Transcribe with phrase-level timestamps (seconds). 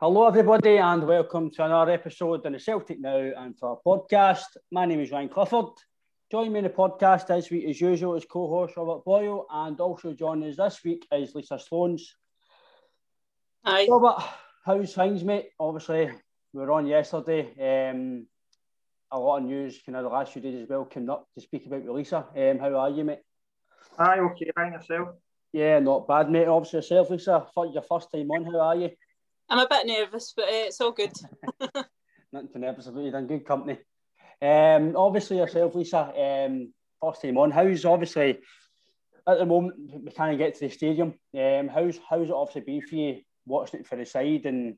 [0.00, 4.56] Hello, everybody, and welcome to another episode in the Celtic Now and for our podcast.
[4.72, 5.66] My name is Ryan Clifford.
[6.32, 9.78] Join me in the podcast this week, as usual, is co host Robert Boyle, and
[9.78, 12.02] also joining us this week is Lisa Sloans.
[13.64, 13.86] Hi.
[13.88, 14.20] Robert,
[14.66, 15.50] how's things, mate?
[15.60, 16.10] Obviously,
[16.52, 17.90] we were on yesterday.
[17.92, 18.26] Um,
[19.12, 21.40] a lot of news, kind of the last few days as well, came up to
[21.40, 22.26] speak about with Lisa.
[22.36, 23.20] Um, how are you, mate?
[23.96, 25.10] Aye, okay, Ryan, yourself?
[25.52, 26.48] Yeah, not bad, mate.
[26.48, 27.46] Obviously, yourself, Lisa.
[27.54, 28.90] For your first time on, how are you?
[29.48, 31.12] I'm a bit nervous, but uh, it's all good.
[32.32, 33.04] Nothing to nervous about.
[33.04, 33.78] You're in good company.
[34.42, 36.12] Um, obviously yourself, Lisa.
[36.46, 37.50] Um, first time on.
[37.50, 38.38] How's obviously
[39.26, 41.14] at the moment we can't get to the stadium.
[41.38, 44.76] Um, how's how's it obviously been for you watching it for the side and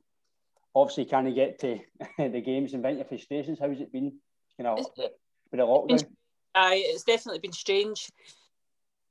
[0.75, 1.79] obviously can't get to
[2.19, 3.59] the games and vent your frustrations?
[3.61, 4.13] How's it been?
[4.59, 6.05] You know, It's- with the lockdown.
[6.55, 8.09] Aye, it's definitely been strange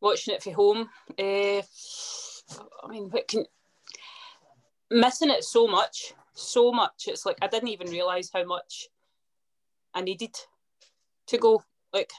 [0.01, 0.89] watching it from home.
[1.17, 3.45] Uh, I mean, what can
[4.91, 7.05] missing it so much, so much.
[7.07, 8.87] It's like I didn't even realise how much
[9.93, 10.35] I needed
[11.27, 11.63] to go.
[11.93, 12.11] Like,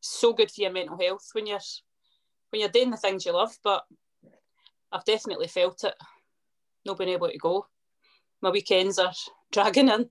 [0.00, 1.58] so good for your mental health when you're
[2.50, 3.56] when you're doing the things you love.
[3.62, 3.84] But
[4.92, 5.94] I've definitely felt it.
[6.84, 7.66] Not being able to go.
[8.40, 9.12] My weekends are
[9.52, 10.08] dragging in.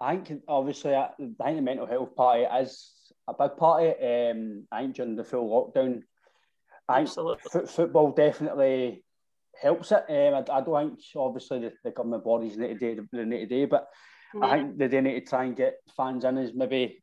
[0.00, 2.90] I think obviously I think the mental health party is
[3.28, 3.90] a big party.
[4.04, 6.02] Um, I think during the full lockdown,
[6.88, 7.50] I think Absolutely.
[7.50, 9.04] fo- football definitely
[9.60, 10.04] helps it.
[10.08, 13.48] Um, I, I don't think obviously the, the government bodies need to do the need
[13.48, 13.88] to do, but
[14.40, 17.02] I think they do need to try and get fans in Is maybe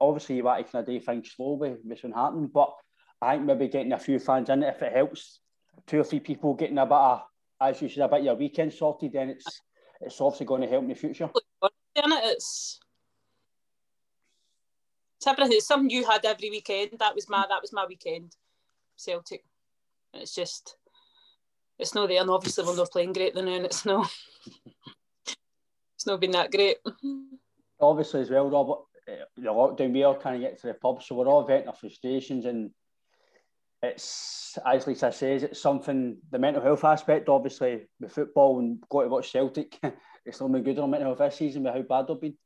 [0.00, 2.72] obviously you want to kind of do things slowly, which can happen, but
[3.20, 5.40] I think maybe getting a few fans in if it helps
[5.86, 7.22] two or three people getting a bit of
[7.60, 9.60] as you said a bit of your weekend sorted, then it's
[10.00, 11.28] it's obviously going to help in the future.
[11.96, 12.78] It's
[15.16, 15.56] it's everything.
[15.56, 16.90] It's something you had every weekend.
[17.00, 18.36] That was my that was my weekend.
[18.96, 19.44] Celtic.
[20.12, 20.76] And it's just
[21.78, 22.20] it's not there.
[22.20, 24.04] And obviously when they're playing great then and it's no
[25.26, 26.76] it's not been that great.
[27.80, 28.78] obviously as well, Robert,
[29.08, 31.68] uh, the lockdown we all kind of get to the pub, so we're all venting
[31.68, 32.70] our frustrations, and
[33.82, 37.28] it's as Lisa says, it's something the mental health aspect.
[37.28, 39.78] Obviously, with football and go to watch Celtic,
[40.24, 42.36] it's not been good on our mental health this season with how bad they've been.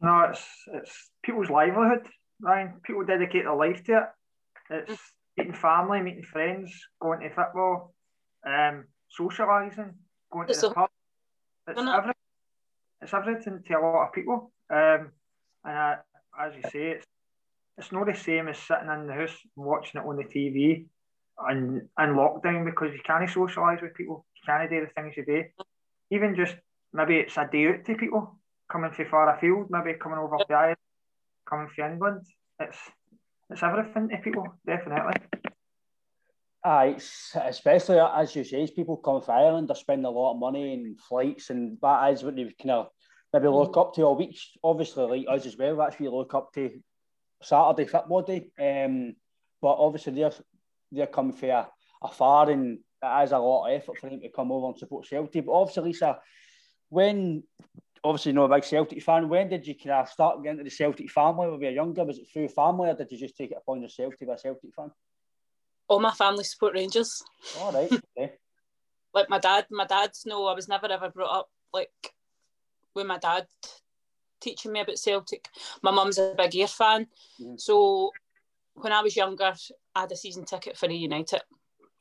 [0.00, 2.06] No, it's it's people's livelihood,
[2.40, 2.80] Ryan.
[2.82, 4.04] People dedicate their life to it.
[4.88, 7.94] It's meeting family, meeting friends, going to football,
[8.46, 8.84] um,
[9.18, 9.94] socialising,
[10.30, 10.90] going to the pub.
[11.68, 12.14] It's everything.
[13.02, 14.52] It's everything to a lot of people.
[14.70, 15.10] Um,
[15.64, 15.96] and uh,
[16.38, 17.06] as you say, it's
[17.78, 20.84] it's not the same as sitting in the house and watching it on the TV
[21.38, 24.26] and in lockdown because you can't socialise with people.
[24.36, 25.44] You can't do the things you do.
[26.10, 26.56] Even just
[26.92, 28.38] maybe it's a day out to people
[28.70, 30.76] coming from far afield, maybe coming over the island,
[31.48, 32.26] coming from England.
[32.58, 32.78] It's
[33.48, 35.14] it's everything to people, definitely.
[36.62, 40.40] Aye, it's, especially as you say, people come from Ireland, they're spending a lot of
[40.40, 42.88] money in flights, and that is what they kind of
[43.32, 44.38] maybe look up to all week.
[44.62, 46.70] Obviously, like us as well, that's what you look up to
[47.42, 48.50] Saturday football day.
[48.58, 49.14] Um,
[49.62, 50.32] but obviously, they're
[50.92, 51.68] they're coming from a,
[52.02, 55.06] afar, and it is a lot of effort for them to come over and support
[55.06, 55.46] Celtic.
[55.46, 56.18] But obviously, Lisa,
[56.90, 57.42] when
[58.04, 60.76] obviously not a big Celtic fan, when did you kind of start getting into the
[60.76, 62.04] Celtic family when you were younger?
[62.04, 64.36] Was it through family, or did you just take it upon yourself to be a
[64.36, 64.90] Celtic fan?
[65.90, 67.20] All my family support Rangers.
[67.58, 68.34] All right, okay.
[69.12, 72.14] Like my dad, my dad's no, I was never ever brought up like
[72.94, 73.48] with my dad
[74.40, 75.48] teaching me about Celtic.
[75.82, 77.08] My mum's a big Ayr fan.
[77.40, 77.60] Mhm.
[77.60, 78.12] So
[78.74, 79.52] when I was younger,
[79.96, 81.42] I had a season ticket for the United.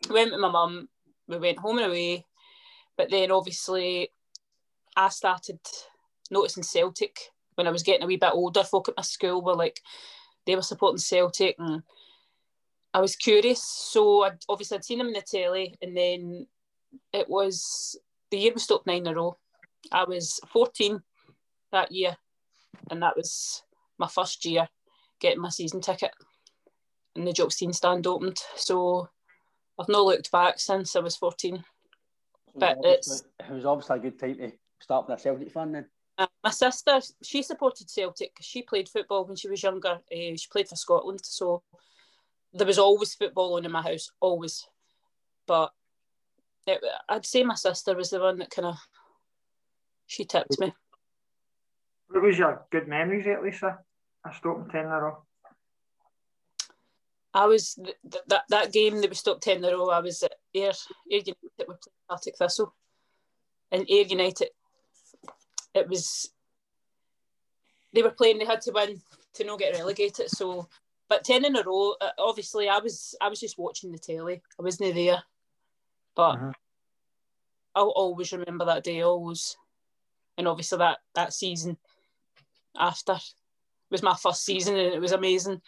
[0.08, 0.88] Went with my mum,
[1.28, 2.28] we went home and away.
[2.96, 4.12] But then obviously
[4.96, 5.60] I started
[6.30, 7.18] noticing Celtic
[7.56, 8.64] when I was getting a wee bit older.
[8.64, 9.82] Folk at my school were like,
[10.46, 11.82] they were supporting Celtic and
[12.94, 13.64] I was curious.
[13.64, 16.48] So I'd, obviously I'd seen him in the telly, and then
[17.14, 17.98] it was
[18.32, 19.38] the year we stopped nine in a row.
[19.92, 21.02] I was 14
[21.72, 22.18] that year,
[22.90, 23.64] and that was
[23.98, 24.68] my first year
[25.20, 26.12] getting my season ticket,
[27.16, 28.38] and the Jock Stein stand opened.
[28.56, 29.10] So
[29.78, 31.64] I've not looked back since I was 14.
[32.56, 34.52] But it's it was obviously a good time to
[34.82, 35.86] start being a Celtic fan then.
[36.18, 40.00] Uh, my sister, she supported Celtic she played football when she was younger.
[40.12, 41.64] Uh, she played for Scotland, so
[42.54, 44.68] there was always football on in my house, always.
[45.46, 45.72] But
[46.68, 48.78] it, I'd say my sister was the one that kind of
[50.08, 50.74] she tipped me.
[52.10, 53.80] What was your good memories at Lisa?
[54.26, 55.24] I stopped ten in a row.
[57.34, 59.90] I was th- th- that that game that we stopped ten in a row.
[59.90, 60.72] I was at Air
[61.12, 61.36] Ayr United.
[61.60, 61.78] We played
[62.10, 62.74] Partick Thistle,
[63.72, 64.50] and Ayr United.
[65.76, 66.32] It was
[67.94, 68.40] they were playing.
[68.40, 69.02] They had to win
[69.36, 70.30] to not get relegated.
[70.30, 70.68] So,
[71.10, 71.96] but ten in a row.
[72.00, 74.42] uh, Obviously, I was I was just watching the telly.
[74.60, 75.24] I wasn't there,
[76.16, 76.54] but Mhm.
[77.76, 79.02] I'll always remember that day.
[79.02, 79.58] Always,
[80.38, 81.78] and obviously that that season
[82.78, 83.18] after
[83.90, 85.62] was my first season, and it was amazing.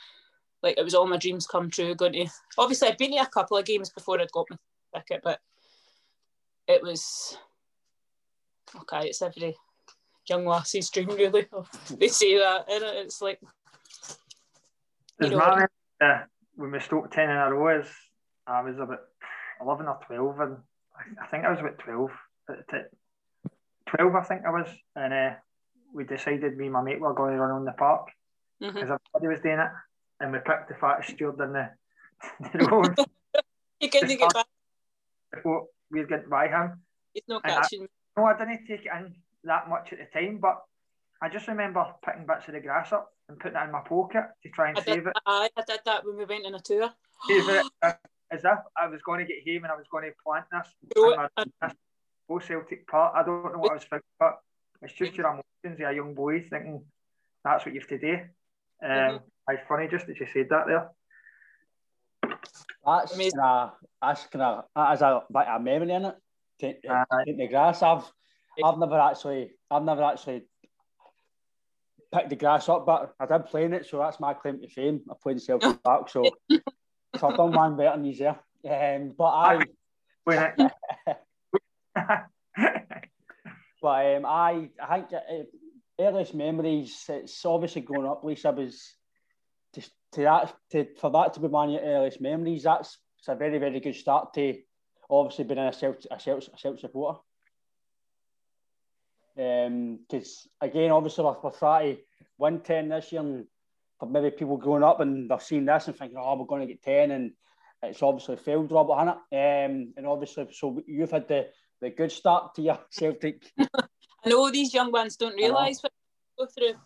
[0.63, 1.95] Like it was all my dreams come true.
[1.95, 2.27] Going to
[2.57, 4.57] obviously I'd been to a couple of games before I'd got my
[4.99, 5.39] ticket, but
[6.67, 7.38] it was
[8.81, 9.07] okay.
[9.09, 9.55] It's every
[10.29, 11.47] young lassie's dream, really.
[11.97, 13.39] They say that, and it's like
[15.21, 15.68] As memory,
[16.01, 16.19] uh,
[16.56, 17.88] when we stopped ten in a row is
[18.47, 19.00] I was about
[19.62, 20.57] eleven or twelve, and
[20.97, 22.12] I, I think I was about twelve.
[22.50, 23.50] at the ti-
[23.88, 25.31] Twelve, I think I was, and uh,
[25.94, 28.07] we decided me and my mate were going to run on the park
[28.59, 29.69] because everybody was doing it,
[30.21, 31.69] and we picked the fattest steward in the,
[32.57, 32.95] the road
[33.81, 34.45] you couldn't get back.
[35.33, 36.79] before we were getting by him.
[37.13, 37.81] It's not And I- catching.
[37.81, 37.88] me.
[38.17, 39.13] No, I didn't take it in
[39.44, 40.62] that much at the time, but
[41.21, 44.25] I just remember picking bits of the grass up and putting it in my pocket
[44.44, 45.13] to try and I did, save it.
[45.25, 46.89] I, I did that when we went on a tour.
[47.28, 47.94] Save it uh,
[48.31, 50.68] as if I was going to get home and I was going to plant this.
[50.95, 51.51] Do in my- it.
[51.62, 51.74] this
[52.28, 53.13] whole Celtic part.
[53.16, 54.39] I don't know what I was thinking, but
[54.81, 56.83] it's just your emotions of a young boy thinking
[57.44, 58.13] that's what you have to do.
[58.83, 59.22] Um, Mhm.
[59.50, 60.89] It's funny just that you said that there.
[62.86, 63.39] That's Amazing.
[63.39, 66.16] kind of that's kind of that has a bit of memory in it.
[66.60, 67.04] Take, Aye.
[67.25, 67.81] take the grass.
[67.84, 68.06] I've
[68.63, 70.44] I've never actually I've never actually
[72.13, 74.68] picked the grass up, but I did play in it, so that's my claim to
[74.68, 75.02] fame.
[75.10, 78.40] I played in Celtic Park, so so I've done one better than you there.
[78.96, 79.66] Um, but I
[80.24, 80.54] When
[81.96, 82.25] but
[83.84, 85.44] um, I I think uh,
[86.00, 87.06] earliest memories.
[87.10, 88.24] It's obviously growing up.
[88.24, 88.94] Lisa was
[89.74, 92.63] to, to that to for that to be one of your earliest memories.
[92.63, 94.60] That's it's a very very good start to
[95.10, 97.19] obviously being a self a self a self supporter.
[99.38, 102.01] Um, because again, obviously we're, we're trying to
[102.38, 103.45] win ten this year, and
[104.00, 106.68] for maybe people growing up and they're seeing this and thinking, oh, we're going to
[106.68, 107.31] get ten, and
[107.83, 109.66] it's obviously failed, Robert, hasn't it?
[109.66, 111.48] Um, and obviously, so you've had the
[111.80, 113.51] the good start to your Celtic.
[113.60, 115.92] I know these young ones don't realise what
[116.38, 116.80] they go through.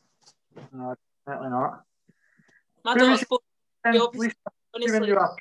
[0.72, 0.96] no,
[1.28, 1.84] definitely not.
[2.84, 3.44] My Who daughter was- spoke,
[3.84, 4.34] And Yeah, obviously-
[4.72, 5.36] when honestly, you were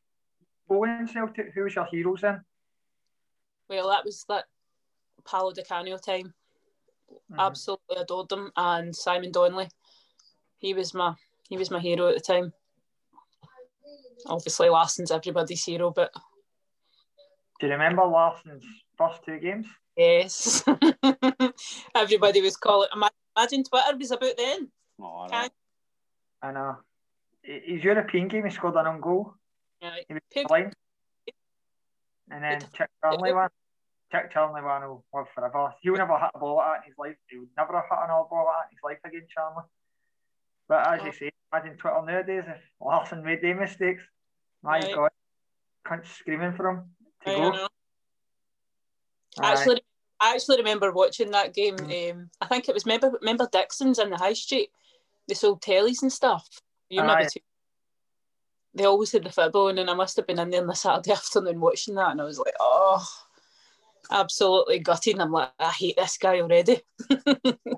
[0.69, 2.40] bowling Celtic, who was your heroes then?
[3.69, 4.45] well, that was that
[5.25, 6.33] Paolo Di Canio time.
[7.30, 7.38] Mhm.
[7.38, 9.68] Absolutely adored them, and Simon Donnelly.
[10.59, 11.14] He was my
[11.49, 12.52] he was my hero at the time.
[14.26, 16.11] Obviously, Larsson's everybody's hero, but
[17.61, 18.64] Do you remember Larsson's
[18.97, 19.66] first two games?
[19.97, 20.64] yes,
[21.94, 22.88] everybody was calling.
[22.94, 24.71] ima- Imagine Twitter was about then.
[25.00, 25.50] Oh, Can-
[26.42, 26.75] And uh,
[27.42, 29.35] his European game, he scored an own goal.
[29.83, 30.73] Yeah, He was Pig- blind.
[32.30, 33.50] And then Chick Charnley one.
[34.14, 35.75] Chick Charnley will live forever.
[35.83, 37.16] He'll never hit a ball like that in his life.
[37.28, 39.62] He would never have hit another ball like that in his life again, Charnley.
[40.68, 44.02] But as you say, imagine Twitter nowadays if Larsson made them mistakes.
[44.62, 44.94] My Right.
[44.94, 45.11] God,
[45.85, 46.94] cunts screaming for him
[47.25, 47.50] to I go.
[47.50, 47.68] know.
[49.42, 49.83] Actually,
[50.21, 51.76] I actually remember watching that game.
[51.76, 54.71] Um, I think it was remember remember Dixon's in the high street.
[55.26, 56.49] They sold tellies and stuff.
[56.88, 57.40] You maybe too.
[58.75, 60.75] They always had the football, and then I must have been in there on the
[60.75, 63.06] Saturday afternoon watching that, and I was like, oh,
[64.11, 65.14] absolutely gutted.
[65.14, 66.80] And I'm like, I hate this guy already.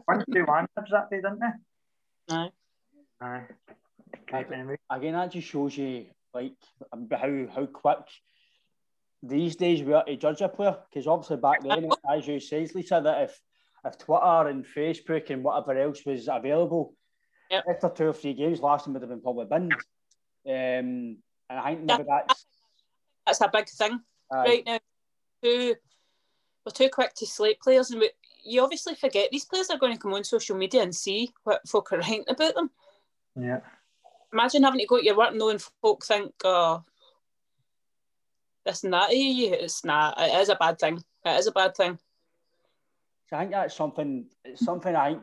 [0.04, 2.34] One two one Hibs that day, didn't they?
[2.34, 2.50] Aye.
[3.20, 3.44] Aye.
[4.28, 4.46] Great
[4.90, 6.54] again, that just shows you like
[7.12, 7.98] how how quick
[9.22, 10.76] these days we are to judge a player.
[10.90, 13.40] Because obviously back then, as you say, Lisa, that if
[13.84, 16.94] if Twitter and Facebook and whatever else was available,
[17.50, 17.64] Yep.
[17.70, 19.72] after two or three games, last Larsson would have been probably binned.
[19.72, 21.18] Um,
[21.48, 22.46] and I think maybe that's
[23.24, 24.00] That's a big thing
[24.34, 24.80] uh, right now.
[25.42, 25.74] Too,
[26.66, 28.10] we're too quick to slate players, and we,
[28.44, 31.66] you obviously forget these players are going to come on social media and see what
[31.68, 32.70] folk are writing about them.
[33.38, 33.60] Yeah.
[34.32, 36.82] imagine having to go to your work knowing folk think, oh,
[38.64, 39.08] this and that.
[39.10, 40.20] It's not.
[40.20, 41.02] It is a bad thing.
[41.24, 41.98] It is a bad thing.
[43.28, 44.26] So I think that's something.
[44.44, 45.22] It's something I think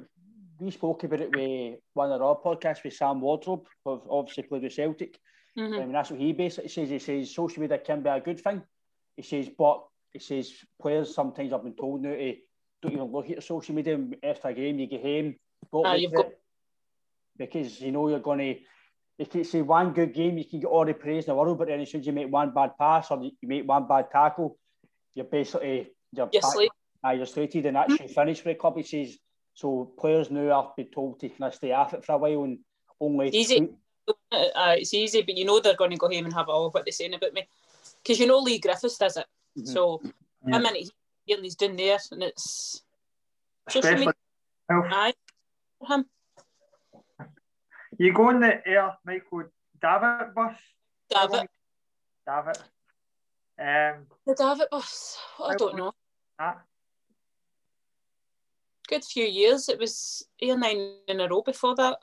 [0.59, 4.63] we spoke about it with one of our podcasts with Sam Wardrop, who obviously played
[4.63, 5.19] with Celtic.
[5.57, 5.73] Mm-hmm.
[5.73, 6.89] Um, and that's what he basically says.
[6.89, 8.61] He says social media can be a good thing.
[9.17, 12.35] He says, but he says players sometimes I've been told now to
[12.83, 14.79] don't even look at social media after a game.
[14.79, 15.35] You get home,
[15.97, 16.29] you've got...
[17.37, 18.59] because you know you're going to.
[19.17, 21.57] You can say one good game, you can get all the praise in the world,
[21.59, 24.09] but then as soon as you make one bad pass or you make one bad
[24.11, 24.57] tackle,
[25.13, 26.69] you're basically you're, you're, back,
[27.05, 28.13] uh, you're slated and actually mm-hmm.
[28.13, 28.75] finished for the club.
[28.75, 29.17] He says
[29.53, 29.93] so.
[29.99, 32.59] Players now have been told to kind of stay off it for a while and
[32.99, 33.27] only.
[33.27, 33.69] It's easy.
[34.31, 36.83] Uh, it's easy, but you know they're going to go home and have all what
[36.83, 37.47] they're saying about me
[38.01, 39.25] because you know Leigh Griffiths does it.
[39.57, 39.65] Mm-hmm.
[39.67, 40.01] So
[40.47, 40.55] yeah.
[40.55, 40.87] I mean,
[41.25, 42.81] he's doing there, and it's
[43.75, 44.13] media.
[44.69, 45.13] Aye,
[45.87, 46.05] him.
[47.97, 49.43] You go on the Ayr Michael
[49.79, 50.57] Davitt bus?
[51.11, 51.47] Davitt.
[52.25, 52.57] Davitt.
[53.59, 55.17] Um, the Davitt bus.
[55.39, 55.93] I don't know.
[56.39, 56.61] That?
[58.87, 59.69] Good few years.
[59.69, 61.99] It was eight or nine in a row before that.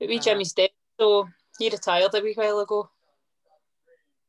[0.00, 2.90] But we uh, Jimmy's dead, so he retired a wee while ago.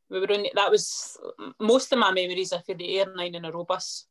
[0.09, 1.17] We were only that was
[1.59, 4.05] most of my memories are for the Ayr nine in a row bus.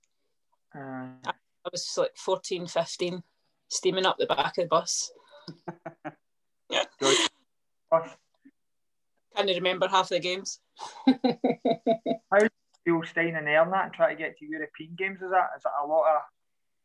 [0.75, 1.31] Uh, I,
[1.65, 3.23] I was like 14, 15,
[3.69, 5.11] steaming up the back of the bus.
[6.69, 6.85] yeah.
[9.37, 10.61] Can't remember half the games.
[11.07, 12.51] How do you
[12.85, 15.23] feel staying in Ayr that and try to get to European games?
[15.23, 16.23] Is that is that a lot of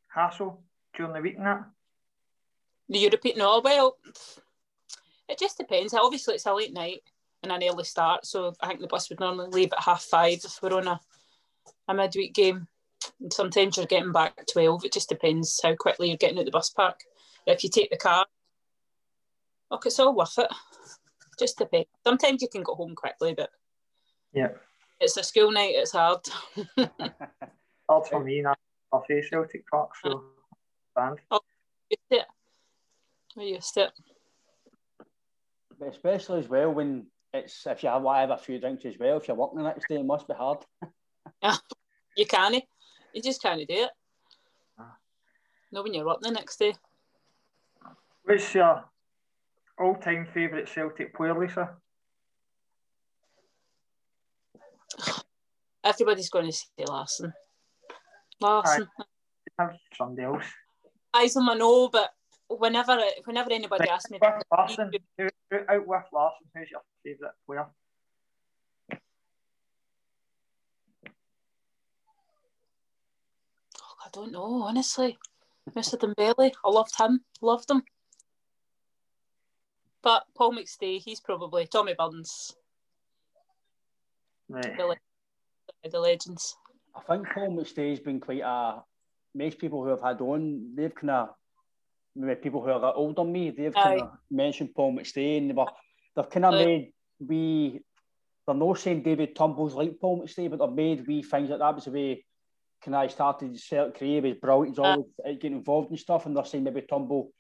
[0.08, 0.62] hassle
[0.96, 1.66] during the week and that?
[2.90, 3.98] The European no, well
[5.28, 5.94] it just depends.
[5.94, 7.04] Obviously it's a late night
[7.44, 8.26] and an early start.
[8.26, 11.00] So I think the bus would normally leave at half five if we're on a,
[11.88, 12.68] a midweek game.
[13.20, 14.86] And sometimes you're getting back at 12.
[14.86, 17.00] It just depends how quickly you're getting out the bus park.
[17.46, 18.26] But If you take the car,
[19.70, 20.52] look, it's all worth it.
[21.40, 21.88] Just depends.
[22.06, 23.50] Sometimes you can go home quickly, but
[24.34, 24.50] yeah,
[25.00, 25.74] it's a school night.
[25.76, 26.20] It's hard.
[27.90, 28.56] hard for me now.
[28.92, 30.24] Off Celtic Park, so
[30.96, 31.20] band.
[31.32, 31.40] Oh,
[31.90, 32.26] used it.
[33.36, 33.92] We used it.
[35.80, 39.18] But especially as well when it's if you have, have a few drinks as well.
[39.18, 40.60] If you're working the next day, it must be hard.
[42.18, 42.64] you can't.
[43.14, 43.90] You just can't do it.
[44.80, 44.96] Ah.
[45.72, 46.74] No, when you're working the next day.
[48.24, 48.84] What's your
[49.80, 51.70] all-time favourite Celtic player, Lisa?
[55.84, 57.34] Everybody's going to say Larsson.
[58.40, 58.88] Larsson.
[59.58, 60.46] I have somebody else.
[61.14, 62.12] Isom, I know, but
[62.48, 64.20] whenever whenever anybody asks me,
[64.52, 67.66] Larsson, who, out with Larsson, who's your favourite player?
[73.82, 75.18] Oh, I don't know, honestly.
[75.72, 75.98] Mr.
[75.98, 77.84] Dembele, I loved him, loved him.
[80.02, 82.56] But Paul McStay, he's probably Tommy Burns.
[84.50, 84.76] Right.
[84.76, 86.58] The, the legends.
[86.96, 88.84] I think Paul McStay's been quite a.
[89.34, 91.30] Most people who have had on, they've kind of
[92.16, 95.50] maybe people who are that older than me, they've kind of mentioned Paul McStay and
[95.50, 95.66] they were,
[96.16, 96.94] they've kind of made
[97.26, 97.82] we
[98.46, 101.76] they're not saying David Turnbull like Paul McStay, but they've made we things like that
[101.76, 102.26] was the way
[102.84, 105.98] kind of started his Celtic career, he was brilliant, he's always uh, getting involved in
[105.98, 107.32] stuff, and they're saying maybe Turnbull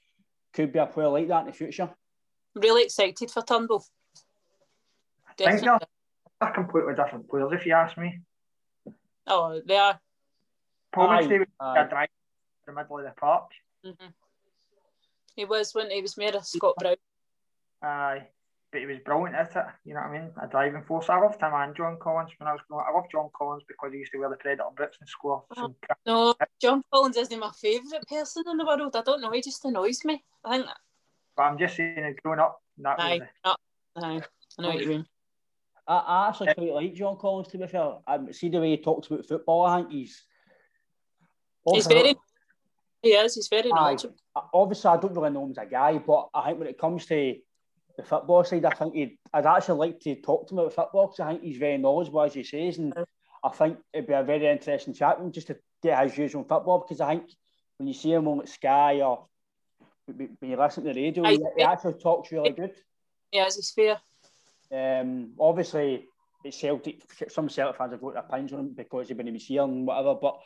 [0.53, 1.89] could be a player like that in the future.
[2.53, 3.83] Really excited for Turnbull.
[5.37, 5.69] Definitely.
[5.69, 5.89] I think
[6.39, 8.19] they're completely different players, if you ask me.
[9.25, 9.99] Oh, they are.
[10.93, 12.09] Paul McStay was a drive
[12.67, 13.49] in the middle of the park.
[13.85, 14.07] Mm-hmm.
[15.35, 16.95] He was when he was made of Scott Brown.
[17.83, 18.27] Aye,
[18.71, 19.65] but he was brilliant at it.
[19.85, 20.31] You know what I mean?
[20.41, 21.09] A driving force.
[21.09, 22.85] I loved him and John Collins when I was growing.
[22.87, 25.43] I loved John Collins because he used to wear the Predator boots and score.
[25.57, 25.73] Oh,
[26.05, 28.95] no, John Collins isn't my favourite person in the world.
[28.95, 29.31] I don't know.
[29.31, 30.23] He just annoys me.
[30.45, 30.69] I think.
[31.35, 33.55] But I'm just saying, growing up, that aye, was.
[33.95, 34.21] Aye, aye,
[34.59, 35.05] I know what you mean.
[35.87, 37.47] I, I actually quite like John Collins.
[37.49, 39.65] To be fair, I see the way he talks about football.
[39.65, 40.23] I think he's.
[41.73, 42.15] He's very
[43.01, 43.35] he is.
[43.35, 44.15] He's very knowledgeable.
[44.53, 47.05] Obviously, I don't really know him as a guy, but I think when it comes
[47.07, 47.35] to
[47.97, 51.07] the football side, I think he'd, I'd actually like to talk to him about football
[51.07, 52.93] because I think he's very knowledgeable, as he says, and
[53.43, 56.35] I think it'd be a very interesting chat with him just to get his views
[56.35, 57.31] on football because I think
[57.77, 59.25] when you see him on Sky or
[60.05, 62.73] when you listen to the radio, he, he, actually talks really good.
[63.31, 63.97] Yeah, as he's fair.
[64.71, 66.05] Um, obviously,
[66.43, 67.01] it's Celtic.
[67.29, 70.15] Some Celtic fans have got their opinions on him because he's been here and whatever,
[70.15, 70.39] but.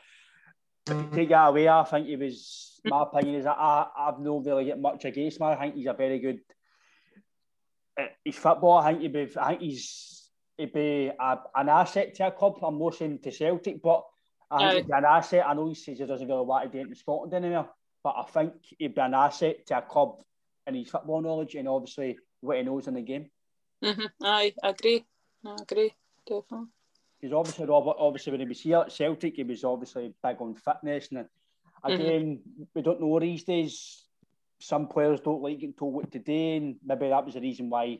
[0.85, 2.79] Take that away, I think he was.
[2.85, 5.47] My opinion is that I, I've not really get much against him.
[5.47, 6.41] I think he's a very good.
[7.99, 8.77] Uh, he's football.
[8.77, 9.27] I think he'd be.
[9.39, 10.29] I think he's.
[10.57, 12.59] He'd be a, an asset to a club.
[12.61, 14.05] I'm not saying to Celtic, but
[14.51, 15.45] I think he'd be an asset.
[15.47, 17.69] I know he says he doesn't really want to do it in Scotland anymore,
[18.03, 20.21] but I think he'd be an asset to a club
[20.67, 23.29] and his football knowledge and obviously what he knows in the game.
[23.83, 24.05] Mm-hmm.
[24.23, 25.03] I agree.
[25.45, 25.93] I agree.
[26.25, 26.67] Definitely.
[27.25, 30.53] Because obviously Robert, obviously when he was here at Celtic, he was obviously big on
[30.53, 31.25] fitness, and
[31.83, 32.63] again, mm-hmm.
[32.75, 34.03] we don't know these days.
[34.59, 37.71] Some players don't like getting told what to do, and maybe that was the reason
[37.71, 37.97] why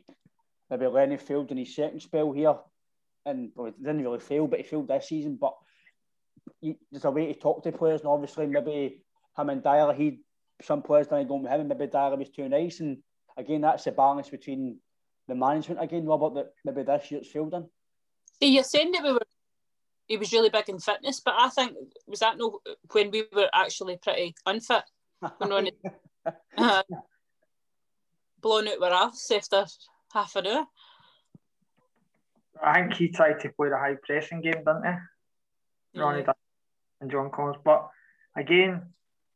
[0.70, 2.54] maybe Lenny failed in his second spell here,
[3.24, 5.38] and well, he didn't really fail, but he failed this season.
[5.40, 5.56] But
[6.60, 9.02] he, there's a way to talk to players, and obviously maybe
[9.36, 10.20] him and Deila, he
[10.62, 12.98] some players didn't go with him, and maybe Deila was too nice, and
[13.36, 14.78] again, that's the balance between
[15.26, 17.66] the management again, Robert, that maybe this year's failed in.
[18.40, 19.26] See, you're saying that we were,
[20.06, 21.72] he was really big in fitness, but I think
[22.06, 22.60] was that no
[22.92, 24.84] when we were actually pretty unfit,
[25.38, 25.68] when on
[26.58, 26.82] uh,
[28.40, 29.64] blown out with us after
[30.12, 30.66] half an hour.
[32.62, 36.00] I think he tried to play the high pressing game, didn't he?
[36.00, 36.34] Ronnie mm.
[37.00, 37.88] and John Collins, but
[38.36, 38.82] again,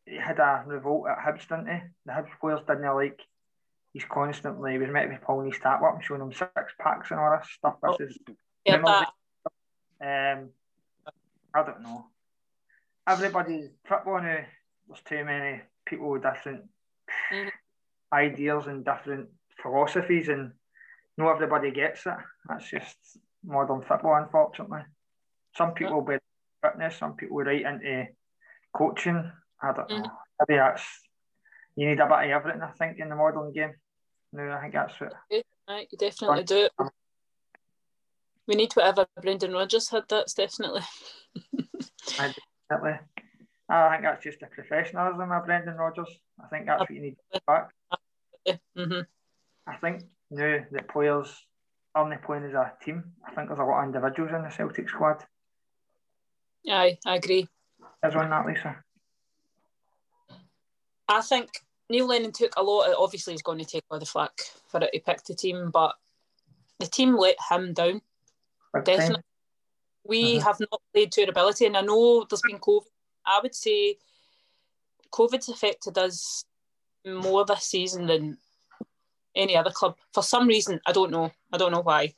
[0.07, 1.81] he had a revolt at Hibs, didn't he?
[2.07, 3.21] The Hibs players didn't like
[3.93, 6.73] he's constantly he was meant to be pulling his tap up and showing him six
[6.79, 7.77] packs and all this stuff.
[7.83, 8.19] This oh, is
[8.65, 9.05] yeah,
[10.01, 10.51] um,
[11.55, 12.07] I don't know.
[13.07, 14.45] Everybody football now.
[14.89, 16.63] There's too many people with different
[17.33, 17.49] mm-hmm.
[18.13, 19.29] ideas and different
[19.63, 20.53] philosophies, and
[21.17, 22.15] not everybody gets it.
[22.49, 22.97] That's just
[23.45, 24.83] modern football, unfortunately.
[25.57, 26.19] Some people will be
[26.63, 28.07] fitness, some people right into
[28.73, 29.31] coaching.
[29.63, 30.03] I don't mm-hmm.
[30.03, 30.11] know.
[30.49, 30.85] Maybe that's
[31.77, 33.75] you need a bit of everything, I think, in the modern game.
[34.33, 35.13] No, I think that's what.
[35.69, 36.73] Right, you definitely do it.
[38.51, 40.03] We need whatever Brendan Rodgers had.
[40.09, 40.81] That's definitely.
[42.19, 42.35] I
[42.69, 42.99] definitely.
[43.69, 46.09] I think that's just a professionalism of Brendan Rodgers.
[46.43, 47.17] I think that's what you need
[47.47, 47.71] back.
[48.77, 49.03] Mm-hmm.
[49.69, 50.03] I think
[50.33, 51.33] now the players
[51.95, 53.13] aren't playing as a team.
[53.25, 55.25] I think there's a lot of individuals in the Celtic squad.
[56.69, 57.47] Aye, I agree.
[58.03, 58.83] There's one that, Lisa.
[61.07, 61.51] I think
[61.89, 62.89] Neil Lennon took a lot.
[62.89, 64.33] Of, obviously, he's going to take all the flack
[64.67, 64.91] for it.
[64.93, 65.95] He picked the team, but
[66.81, 68.03] the team let him down.
[68.85, 69.23] Definitely,
[70.05, 70.47] we uh-huh.
[70.47, 72.85] have not played to our ability, and I know there's been COVID.
[73.27, 73.97] I would say
[75.13, 76.45] COVID's affected us
[77.05, 78.39] more this season than
[79.35, 79.97] any other club.
[80.13, 81.31] For some reason, I don't know.
[81.53, 82.15] I don't know why.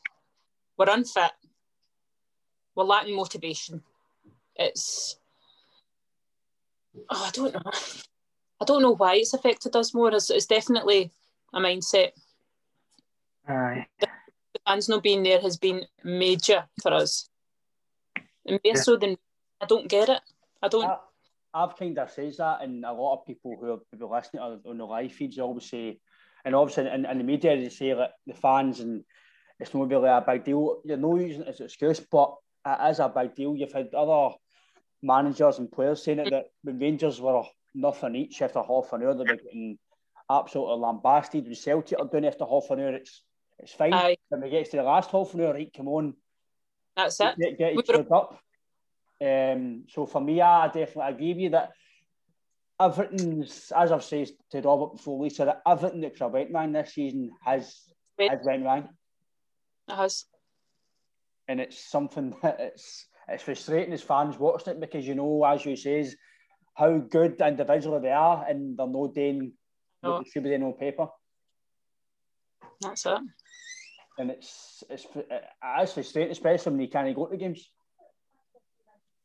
[0.76, 1.32] We're unfit.
[2.74, 3.82] We're lacking motivation.
[4.56, 5.18] It's
[7.10, 7.70] oh, I don't know.
[8.60, 10.14] I don't know why it's affected us more.
[10.14, 11.10] It's, it's definitely
[11.52, 12.12] a mindset.
[13.48, 13.86] Aye.
[14.66, 17.28] Fans not being there has been major for us.
[18.46, 18.80] And more yeah.
[18.80, 19.16] so than
[19.60, 20.20] I don't get it.
[20.62, 20.84] I don't.
[20.84, 20.96] I,
[21.54, 24.78] I've kind of said that, and a lot of people who have been listening on
[24.78, 25.98] the live feeds always say,
[26.44, 29.04] and obviously in, in the media they say that the fans and
[29.60, 30.80] it's not really a big deal.
[30.84, 32.34] You're not using it as an excuse, but
[32.66, 33.56] it is a big deal.
[33.56, 34.34] You've had other
[35.02, 37.44] managers and players saying it that the Rangers were
[37.74, 39.14] nothing each after half an hour.
[39.14, 39.78] They're getting
[40.30, 41.44] absolutely lambasted.
[41.44, 43.22] When Celtic are doing after half an hour, it's
[43.62, 43.94] it's fine.
[43.94, 44.16] Aye.
[44.28, 46.14] When we get to the last half an hour, right, come on.
[46.96, 47.36] That's it.
[47.38, 48.38] Get, get each other up.
[49.22, 51.72] Um, so for me, I definitely agree with you that
[52.80, 56.94] everything's, as I've said to Robert before, Lisa, that everything that have went wrong this
[56.94, 57.82] season has,
[58.18, 58.88] has went wrong.
[59.88, 60.24] It has.
[61.46, 65.64] And it's something that it's it's frustrating as fans watching it because you know, as
[65.64, 66.16] you says,
[66.74, 69.52] how good individually they are, and they're not doing
[70.02, 70.12] no.
[70.12, 71.06] what they should be doing on paper.
[72.80, 73.18] That's it.
[74.18, 77.70] And it's it's it's frustrating, especially when you can't go to games.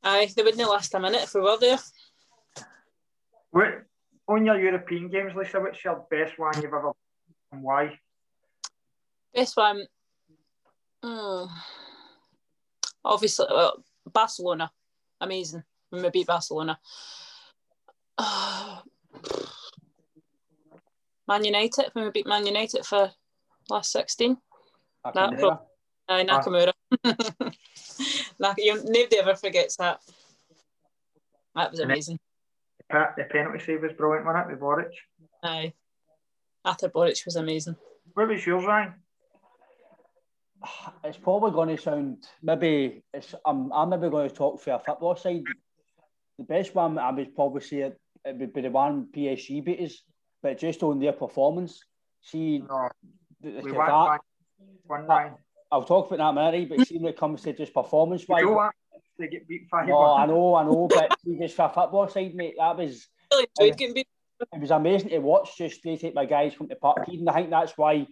[0.04, 1.80] Aye, they wouldn't last a minute if we were there.
[3.52, 3.84] What
[4.28, 5.60] on your European games, Lisa?
[5.60, 6.92] What's your best one you've ever
[7.52, 8.00] and why?
[9.34, 9.86] Best one,
[11.04, 11.50] mm,
[13.04, 14.72] obviously, well, Barcelona,
[15.22, 16.80] amazing when we beat Barcelona.
[21.28, 23.12] Man United when we beat Man United for
[23.70, 24.38] last sixteen.
[25.14, 25.60] That pro-
[26.10, 26.74] uh, Nakamura.
[28.40, 30.00] nobody ever forgets that.
[31.56, 32.20] That was amazing.
[32.90, 34.92] The, the penalty save was brilliant, wasn't it, with Boruc?
[35.44, 35.74] Aye.
[36.64, 37.76] Artur Boruc was amazing.
[38.14, 38.94] What was yours, Ryan?
[41.04, 44.80] It's probably going to sound maybe it's I'm I'm maybe going to talk for a
[44.80, 45.44] football side.
[46.38, 50.02] The best one I would probably say it would be the one PSG beat us,
[50.42, 51.84] but just on their performance.
[52.22, 52.90] See, no,
[53.42, 54.20] we that,
[54.58, 55.34] one, one, one.
[55.72, 58.44] I'll talk about that Mary, but see when it comes to just performance wise.
[59.20, 59.88] They get beat five.
[59.88, 63.08] No, I know, I know, but just for a football side, mate, that was.
[63.32, 64.08] Really enjoyed getting beat.
[64.54, 65.58] It was amazing to watch.
[65.58, 67.10] Just they take my guys from the park.
[67.10, 68.06] Even I think that's why,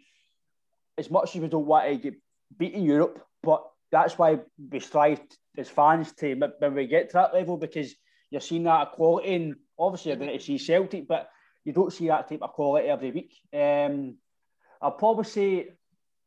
[0.98, 2.16] as much as we don't want to get
[2.58, 4.40] beat in Europe, but that's why
[4.72, 5.22] we strive
[5.58, 7.94] as fans to when we get to that level because
[8.32, 11.30] you're seeing that quality and obviously you're going to see Celtic, but
[11.64, 13.34] you don't see that type of quality every week.
[13.54, 14.18] Um,
[14.82, 15.70] I'll probably say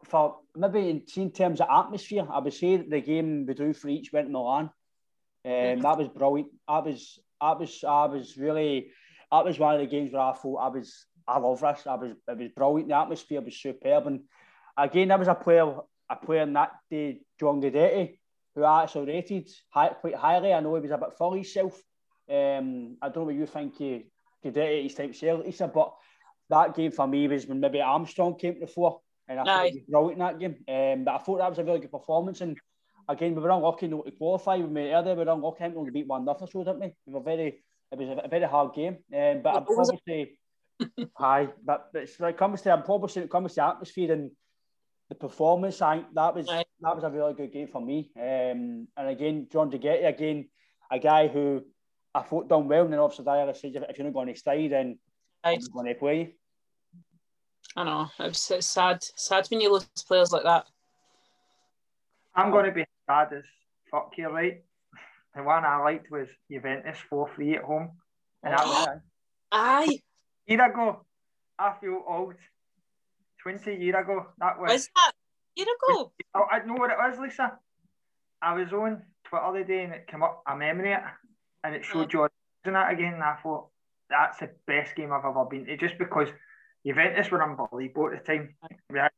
[0.05, 3.73] for maybe in, in terms of atmosphere, I would say that the game we drew
[3.73, 4.71] for each went to Milan.
[5.45, 5.81] Um.
[5.81, 6.51] That was brilliant.
[6.67, 8.91] I was, I was, I was really.
[9.31, 11.07] That was one of the games where I thought I was.
[11.27, 11.87] I love this.
[11.87, 12.13] I was.
[12.27, 12.89] It was brilliant.
[12.89, 14.07] The atmosphere was superb.
[14.07, 14.21] And
[14.77, 15.75] again, there was a player,
[16.09, 18.19] a player in that day, John Guidetti,
[18.55, 20.53] who I actually rated high, quite highly.
[20.53, 21.81] I know he was a bit full himself.
[22.31, 24.11] Um, I don't know what you think he
[24.45, 25.95] Guidetti his type of sale, Lisa, but
[26.51, 29.67] that game for me was when maybe Armstrong came to the fore and I thought
[29.67, 30.57] he was brilliant in that game.
[30.69, 32.41] Um, but I thought that was a really good performance.
[32.41, 32.57] And
[33.09, 34.57] again, we were unlucky not to qualify.
[34.57, 36.93] We made earlier, we were unlucky not to beat one nothing, so didn't we?
[37.07, 37.63] We were very.
[37.91, 38.99] It was a, a very hard game.
[39.15, 40.33] Um, but I'm probably say,
[41.17, 41.49] hi.
[41.65, 44.31] But it's, when it comes to, I'm probably saying it comes to atmosphere and
[45.09, 45.81] the performance.
[45.83, 46.65] I that was aye.
[46.81, 48.11] that was a really good game for me.
[48.17, 50.49] Um, and again, John Guidetti, again,
[50.91, 51.65] a guy who
[52.15, 52.85] I thought done well.
[52.85, 54.99] And then obviously, I said, if you're not going to stay, then
[55.45, 56.35] I'm going to play.
[57.77, 59.05] I know it's, it's sad.
[59.17, 60.67] Sad when you lose players like that.
[62.35, 63.45] I'm going to be sad as
[63.91, 64.63] fuck here, right?
[65.35, 67.91] The one I liked was Juventus 4 3 at home.
[68.43, 68.89] And that was
[69.53, 70.01] Aye.
[70.47, 71.05] Year ago,
[71.59, 72.35] I feel old.
[73.43, 74.73] 20 year ago, that was.
[74.73, 75.13] Was that?
[75.57, 76.13] Year ago?
[76.35, 77.59] Oh, I know what it was, Lisa.
[78.43, 81.01] I was on Twitter the day and it came up a memory it,
[81.65, 82.15] and it showed mm.
[82.15, 83.15] you that again.
[83.15, 83.69] And I thought,
[84.11, 86.29] that's the best game I've ever been to, just because
[86.87, 88.55] Juventus were unbelievable at the time.
[88.91, 89.11] We had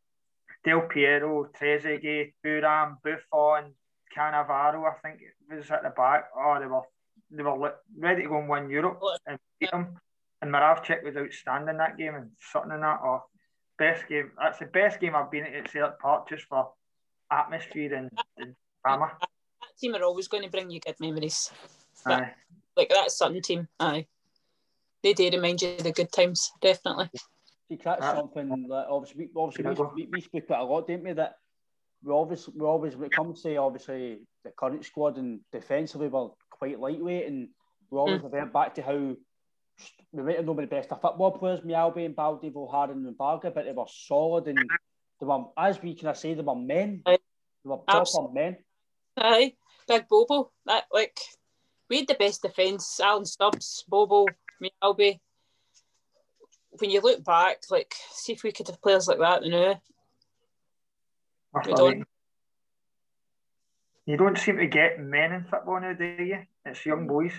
[0.64, 3.72] Del Piero, Trezeguet, Thuram, Buffon,
[4.16, 6.24] Cannavaro, I think it was at the back.
[6.36, 6.82] Oh, they were
[7.30, 9.98] they were ready to go and win Europe and beat them.
[10.42, 13.00] And Moravcik was outstanding that game and something in that.
[13.04, 13.24] Oh,
[13.78, 14.32] best game.
[14.38, 16.72] That's the best game I've been at Celtic Park just for
[17.30, 19.12] atmosphere and, and drama.
[19.20, 21.50] That team are always going to bring you good memories.
[22.04, 22.36] That,
[22.76, 24.06] like that Sutton team, aye.
[25.02, 27.10] They do remind you of the good times, definitely.
[27.70, 31.04] See, that's uh, something that obviously, we, obviously we, we, speak about a lot, don't
[31.04, 31.12] we?
[31.12, 31.34] That
[32.02, 36.30] we obviously, we always, when it comes to obviously the current squad and defensively, we're
[36.50, 37.48] quite lightweight, and
[37.90, 38.24] we always mm.
[38.24, 39.14] revert back to how
[40.12, 43.52] we might have known the best of football players, Mjällby and Balde, Valgaeren and Varga,
[43.52, 44.58] but they were solid and
[45.20, 47.02] they were, as we can say, they were men.
[47.06, 47.18] They
[47.62, 48.34] were proper Absolutely.
[48.34, 48.56] men.
[49.16, 49.54] Aye,
[49.86, 50.50] big Bobo.
[50.66, 51.20] That like
[51.88, 52.98] we had the best defence.
[52.98, 54.26] Alan Stubbs, Bobo,
[54.60, 55.20] Mjällby
[56.78, 59.80] when you look back, like, see if we could have players like that now.
[61.66, 62.06] We don't.
[64.06, 66.38] You don't seem to get men in football now, do you?
[66.64, 67.32] It's young boys.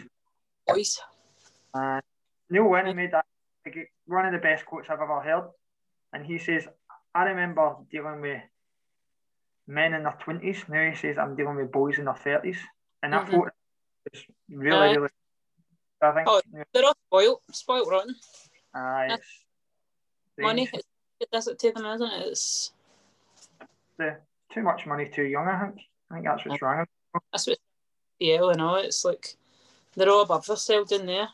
[0.67, 1.01] Boys.
[1.73, 2.01] Uh,
[2.49, 3.25] Neil Winnie made that
[4.05, 5.49] one of the best quotes I've ever heard.
[6.13, 6.67] And he says,
[7.13, 8.41] I remember dealing with
[9.67, 10.69] men in their 20s.
[10.69, 12.57] Now he says, I'm dealing with boys in their 30s.
[13.03, 13.35] And I mm-hmm.
[13.35, 15.09] it was really, uh, really.
[16.01, 16.27] I think.
[16.27, 16.41] Oh,
[16.73, 18.15] they're all spoiled, spoiled rotten.
[18.73, 19.17] Uh,
[20.37, 20.69] money.
[20.73, 22.27] It does it to them, isn't it?
[22.27, 22.71] It's
[23.97, 24.17] the
[24.51, 25.47] too much money too young.
[25.47, 25.81] I think.
[26.09, 26.85] I think that's what's wrong.
[27.31, 27.57] That's what.
[28.19, 28.75] Yeah, I know.
[28.75, 29.35] It's like
[29.95, 31.27] they're all above themselves in there.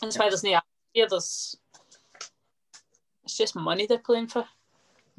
[0.00, 0.22] That's yeah.
[0.22, 0.60] why there's no
[0.92, 1.06] here.
[1.08, 1.56] There's
[3.24, 4.44] it's just money they're playing for.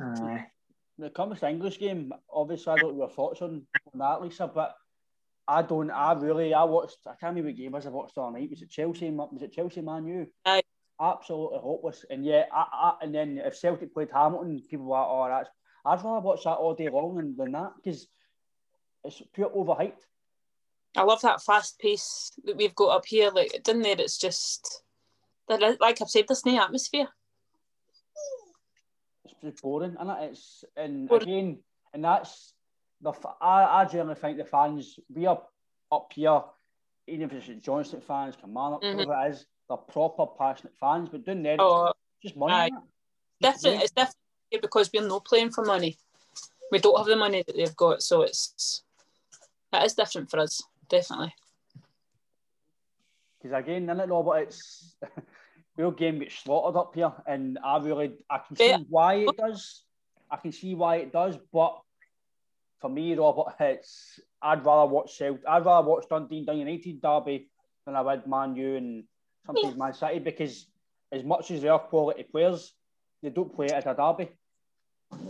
[0.02, 0.48] Aye.
[0.96, 4.22] When it comes to English game, obviously I don't know your thoughts on, on that,
[4.22, 4.76] Lisa, but
[5.48, 5.92] I don't.
[5.92, 6.54] I really.
[6.54, 6.98] I watched.
[7.06, 8.50] I can't remember what game was I watched all night.
[8.50, 9.10] Was it Chelsea?
[9.10, 10.28] Was it Chelsea Man U?
[10.46, 10.64] Aye
[11.00, 12.06] absolutely hopeless.
[12.10, 15.50] And yeah, I, I, and then if Celtic played Hamilton, people were like, oh, that's.
[15.86, 18.08] I'd rather watch that all day long than, than that because
[19.06, 20.02] it's pure overhyped.
[20.98, 23.32] I love that fast pace that we've got up here.
[23.32, 23.96] Like, didn't there?
[23.98, 24.84] It's just,
[25.48, 27.08] like I've said, there's no atmosphere.
[29.24, 30.32] It's just boring, and it?
[30.32, 31.24] It's and boring.
[31.24, 31.58] again,
[31.94, 32.54] and that's
[33.02, 33.14] the.
[33.40, 35.42] I, I generally think the fans we are
[35.92, 36.42] up here,
[37.08, 38.98] even if it's Johnstone fans, Kilmarnock, mm-hmm.
[38.98, 42.54] whatever it is they're proper passionate fans, but doing there, oh, just money.
[42.54, 42.70] Aye,
[43.40, 43.84] different.
[43.84, 44.16] It's different
[44.62, 45.98] because we're not playing for money.
[46.72, 48.84] We don't have the money that they've got, so it's
[49.72, 51.34] it is different for us, definitely.
[53.42, 54.96] Because again, in it, Robert, it's
[55.78, 59.84] real game gets slaughtered up here, and I really I can see why it does.
[60.32, 61.80] I can see why it does, but
[62.80, 65.44] for me, Robert, it's I'd rather watch Celtic.
[65.48, 67.50] I'd rather watch Dundee United derby
[67.86, 69.04] than I would Man U and
[69.46, 70.68] sometimes Man City because
[71.12, 72.74] as much as they are quality players,
[73.22, 74.32] they don't play it at a derby.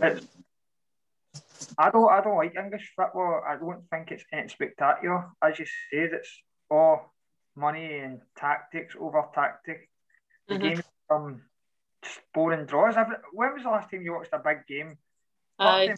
[0.02, 0.26] It's,
[1.78, 3.42] I don't I don't like English football.
[3.46, 5.28] I don't think it's, it's spectacular.
[5.42, 7.14] As you said, it's all
[7.56, 9.88] money and tactics over tactic.
[10.48, 10.62] The mm-hmm.
[10.62, 11.42] game from
[12.02, 12.94] just boring draws.
[13.32, 14.96] When was the last time you watched a big game?
[15.58, 15.94] Aye.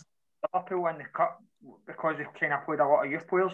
[0.53, 1.41] Liverpool in the cup
[1.87, 3.53] because they kind of played a lot of youth players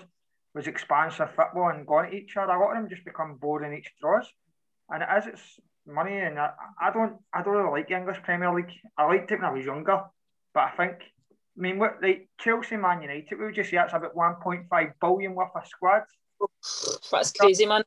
[0.54, 2.52] was expansive football and going at each other.
[2.52, 4.26] A lot of them just become boring each draws
[4.90, 8.54] and as it's money, and I, I don't, I don't really like the English Premier
[8.54, 8.72] League.
[8.96, 10.02] I liked it when I was younger,
[10.54, 10.96] But I think,
[11.56, 15.34] I mean, what like Chelsea, Man United, we would just say that's about 1.5 billion
[15.34, 16.10] worth of squads.
[17.10, 17.84] That's crazy, man.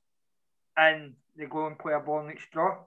[0.78, 2.78] And they go and play a ball next draw.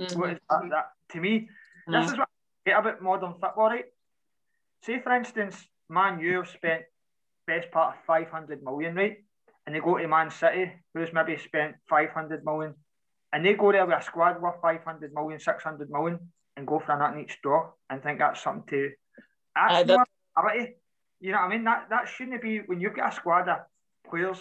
[0.00, 0.18] Mm-hmm.
[0.18, 0.86] What is that, that?
[1.12, 1.48] To me,
[1.86, 2.28] this is what
[2.66, 3.84] I get about modern football, right?
[4.82, 5.56] Say, for instance,
[5.88, 6.82] Man U have spent
[7.46, 9.18] best part of 500 million, right?
[9.66, 12.74] And they go to Man City, who's maybe spent 500 million,
[13.34, 16.20] and they go there with a squad worth 500 million, 600 million,
[16.56, 18.90] and go for a nut each draw and think that's something to.
[19.54, 20.06] That's that-
[20.38, 20.76] ability.
[21.20, 21.64] You know what I mean?
[21.64, 23.58] That that shouldn't be when you've got a squad of
[24.08, 24.38] players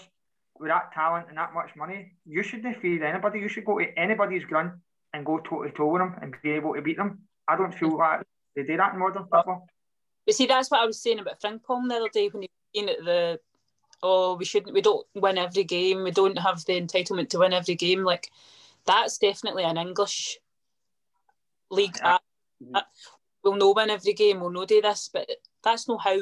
[0.60, 2.14] with that talent and that much money.
[2.26, 3.40] You shouldn't fear anybody.
[3.40, 4.82] You should go to anybody's gun
[5.14, 7.22] and go toe to toe with them and be able to beat them.
[7.48, 8.26] I don't feel that
[8.56, 9.68] they do that in modern football.
[10.26, 12.86] But see, that's what I was saying about Frimpong the other day when he was
[12.86, 13.40] saying at the,
[14.02, 17.54] oh, we shouldn't, we don't win every game, we don't have the entitlement to win
[17.54, 18.04] every game.
[18.04, 18.30] Like,
[18.86, 20.38] that's definitely an English
[21.70, 21.98] league.
[21.98, 22.18] Yeah.
[22.74, 22.82] Uh,
[23.44, 25.30] We'll know win every game, we'll know do this, but
[25.64, 26.18] that's not how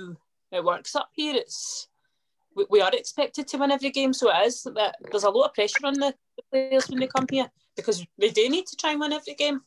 [0.52, 1.36] it works up here.
[1.36, 1.88] It's
[2.56, 5.50] we, we are expected to win every game, so it is that there's a lot
[5.50, 8.76] of pressure on the, the players when they come here because they do need to
[8.76, 9.62] try and win every game.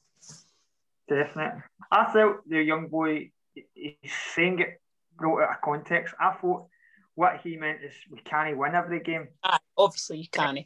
[1.09, 1.63] Definitely.
[1.93, 3.31] I felt the young boy,
[3.75, 3.95] he's
[4.35, 4.81] saying it
[5.17, 6.13] brought out of context.
[6.19, 6.67] I thought
[7.15, 9.29] what he meant is we can't win every game.
[9.45, 10.59] Ah, obviously, you can't.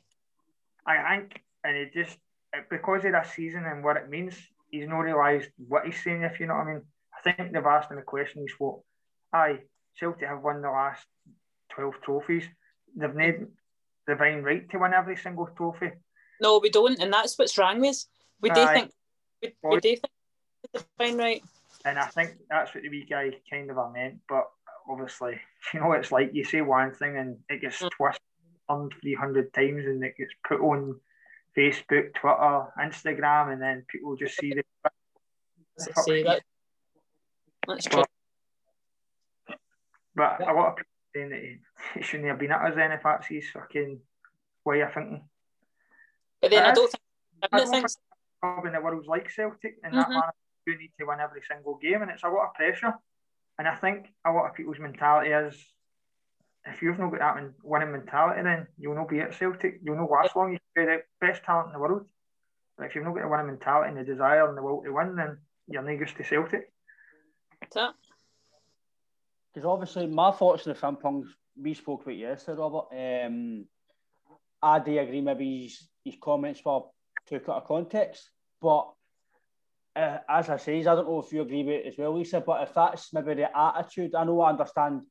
[0.87, 2.17] I think, and it just
[2.71, 4.35] because of that season and what it means,
[4.71, 6.23] he's not realised what he's saying.
[6.23, 6.83] If you know what I mean,
[7.17, 8.43] I think they've asked him the question.
[8.43, 8.83] He's thought,
[9.33, 9.61] "Aye,
[9.99, 11.05] Celtic have won the last
[11.71, 12.45] twelve trophies.
[12.97, 13.47] They've made
[14.07, 15.93] divine right to win every single trophy."
[16.41, 18.05] No, we don't, and that's what's wrong with.
[18.41, 18.93] We do think
[19.43, 20.13] we, we do think
[20.73, 21.43] the fine, right?
[21.85, 24.21] And I think that's what the wee guy kind of meant.
[24.29, 24.49] But
[24.89, 25.41] obviously,
[25.75, 27.91] you know, it's like you say one thing and it gets Mm.
[27.91, 28.23] twisted
[28.69, 31.01] on 300 times and it gets put on
[31.59, 34.63] Facebook, Twitter, Instagram, and then people just see the.
[35.79, 36.43] Say that.
[37.67, 38.05] That's true.
[40.15, 41.59] But a lot of people saying that he,
[41.95, 44.01] he shouldn't have been at us then if that's his fucking
[44.65, 45.23] way of thinking.
[46.41, 47.03] But then I don't think.
[47.53, 47.87] I don't think
[48.41, 50.15] club in the world's like Celtic in that Mhm.
[50.15, 50.33] manner.
[50.67, 52.95] You need to win every single game, and it's a lot of pressure.
[53.59, 55.57] And I think a lot of people's mentality is
[56.69, 59.81] if you've not got that win- winning mentality, then you'll not be at Celtic.
[59.83, 60.53] You'll not last long.
[60.53, 62.07] You can be the best talent in the world.
[62.77, 64.93] But if you've not got the winning mentality and the desire and the will to
[64.93, 66.73] win, then you're not used to Celtic.
[67.75, 67.95] that.
[69.53, 71.25] Because obviously, my thoughts on the Frimpong,
[71.61, 72.87] we spoke about yesterday, Robert.
[72.93, 73.67] Um,
[74.63, 76.81] I do agree, maybe his, his comments were
[77.27, 78.31] took out of context.
[78.61, 78.91] But
[79.97, 82.41] uh, as I say, I don't know if you agree with it as well, Lisa,
[82.41, 85.03] but if that's maybe the attitude, I know I understand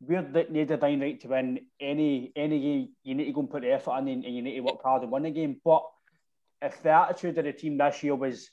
[0.00, 2.88] we're the a divine right to win any any game.
[3.02, 5.02] You need to go and put the effort in and, you need to work hard
[5.02, 5.60] and win the game.
[5.64, 5.84] But
[6.60, 8.48] if the attitude of the team this year was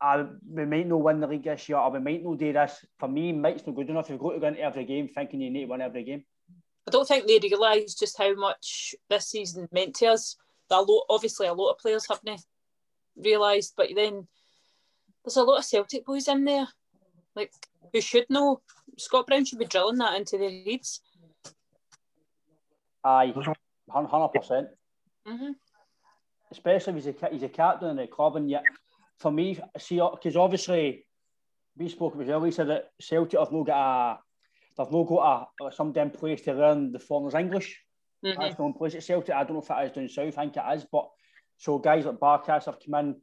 [0.00, 2.84] uh, we might not win the league this year, or we might not do this.
[2.98, 4.10] For me, might's not good enough.
[4.10, 6.24] You've got to go into every game thinking you need to win every game.
[6.86, 10.36] I don't think they realise just how much this season meant to us.
[10.70, 12.44] A lot, obviously, a lot of players haven't
[13.16, 14.28] realised, but then
[15.24, 16.68] there's a lot of Celtic boys in there,
[17.36, 17.52] like
[17.92, 18.60] who should know.
[18.98, 21.00] Scott Brown should be drilling that into their heads.
[23.04, 23.32] Aye,
[23.88, 24.68] hundred percent.
[25.28, 25.52] Mm-hmm.
[26.50, 28.64] Especially if he's a he's a captain in the club, and yet
[29.18, 31.06] for me, see, because obviously
[31.76, 34.18] we spoke about earlier, said that Celtic have no got a
[34.76, 37.82] they've no got a some damn place to learn the foreigners English.
[38.24, 38.40] Mm-hmm.
[38.40, 39.34] That's no place at Celtic.
[39.34, 40.38] I don't know if it is down south.
[40.38, 41.08] I think it is, but
[41.58, 43.16] so guys like Barkas have come in,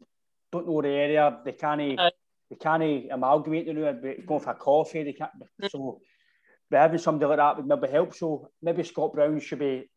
[0.52, 1.40] don't know the area.
[1.44, 2.12] They can't Aye.
[2.50, 3.68] They can't amalgamate.
[3.68, 5.04] You know, going for a coffee.
[5.04, 5.32] They can't.
[5.70, 6.00] So,
[6.70, 8.16] but having somebody like that would maybe help.
[8.16, 9.90] So maybe Scott Brown should be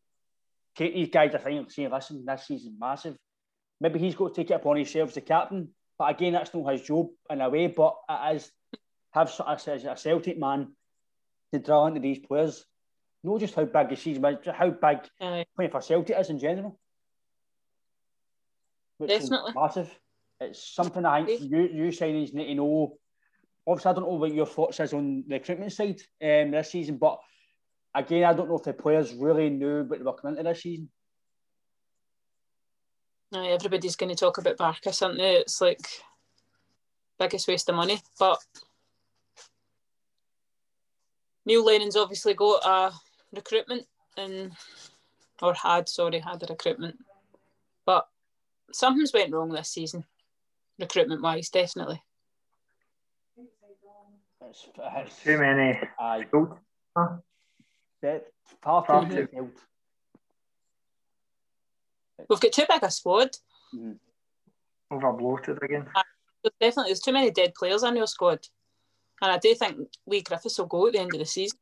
[0.75, 1.35] take these guys.
[1.35, 3.17] I think saying, listen, this season massive.
[3.79, 5.69] Maybe he's got to take it upon himself as the captain.
[5.99, 7.67] But again, that's not his job in a way.
[7.67, 8.51] But it is
[9.11, 10.73] have as a Celtic man
[11.53, 12.65] to draw into these players.
[13.23, 16.39] Not just how big the season is, just how big playing for Celtic is in
[16.39, 16.79] general.
[18.97, 19.53] Which is Definitely.
[19.55, 19.99] massive.
[20.39, 22.97] It's something I think you, you signings need to know.
[23.65, 26.97] Obviously, I don't know what your thoughts is on the recruitment side um, this season,
[26.97, 27.19] but
[27.93, 30.61] again, I don't know if the players really knew what they were coming into this
[30.61, 30.89] season.
[33.33, 35.35] Aye, everybody's going to talk about Barkas, aren't they?
[35.35, 35.81] It's like
[37.19, 37.99] biggest waste of money.
[38.17, 38.39] But
[41.45, 42.93] Neil Lennon's obviously got a
[43.33, 43.85] recruitment
[44.17, 44.51] and
[45.41, 46.97] or had, sorry, had a recruitment.
[47.85, 48.07] But
[48.71, 50.05] something's went wrong this season,
[50.79, 52.01] recruitment wise, definitely.
[54.49, 55.79] It's, it's, Too many.
[55.99, 56.57] aye, Gold.
[58.01, 58.27] that-
[58.61, 59.09] far Far mm-hmm.
[59.09, 59.51] too too- detailed.
[62.29, 63.29] We've got too big a squad.
[63.75, 63.97] Mm.
[64.89, 65.87] Over bloated again.
[66.43, 68.39] There's definitely there's too many dead players on your squad.
[69.21, 71.57] And I do think Leigh Griffiths will go at the end of the season.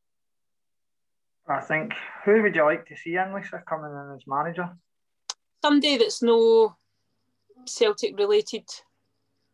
[1.47, 1.93] I think.
[2.23, 4.69] Who would you like to see in Lisa coming in as manager?
[5.63, 6.75] Somebody that's no
[7.65, 8.65] Celtic related.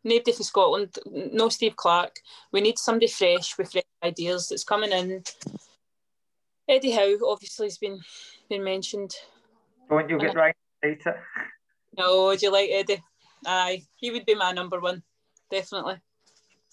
[0.04, 2.20] Nobody from Scotland, no Steve Clarke.
[2.52, 5.24] We need somebody fresh with fresh ideas that's coming in.
[6.68, 8.00] Eddie Howe obviously has been
[8.50, 9.14] been mentioned.
[9.90, 11.22] Don't you get uh, right later?
[11.98, 13.04] No, do you like Eddie?
[13.46, 15.04] Aye, he would be my number one,
[15.52, 15.98] definitely.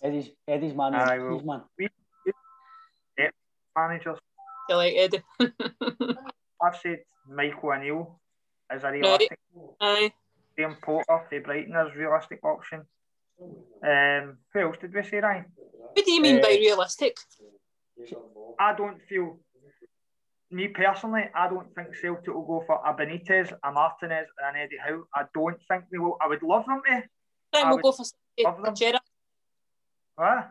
[0.03, 0.95] Eddie's Eddie's man.
[0.95, 1.62] Aye, He's man.
[1.79, 1.88] We,
[3.19, 3.31] yeah,
[3.77, 4.19] managers.
[4.69, 5.23] You like Eddie?
[6.62, 8.21] I've said Michael O'Neill
[8.75, 9.38] is a realistic.
[9.81, 10.12] Aye.
[10.57, 12.83] Graham Potter, for Brighton is a realistic option.
[13.40, 15.46] Um, who else did we say, Ryan?
[15.92, 17.16] What do you mean by Uh, realistic?
[18.59, 19.38] I don't feel,
[20.51, 24.62] me personally, I don't think Celtic will go for a Benitez, a Martinez, and an
[24.62, 25.05] Eddie Howe.
[25.14, 26.16] I don't think they will.
[26.20, 27.03] I would love them to.
[27.55, 28.74] I we'll go for somebody.
[28.74, 29.03] Gerrard.
[30.16, 30.29] What?
[30.29, 30.51] I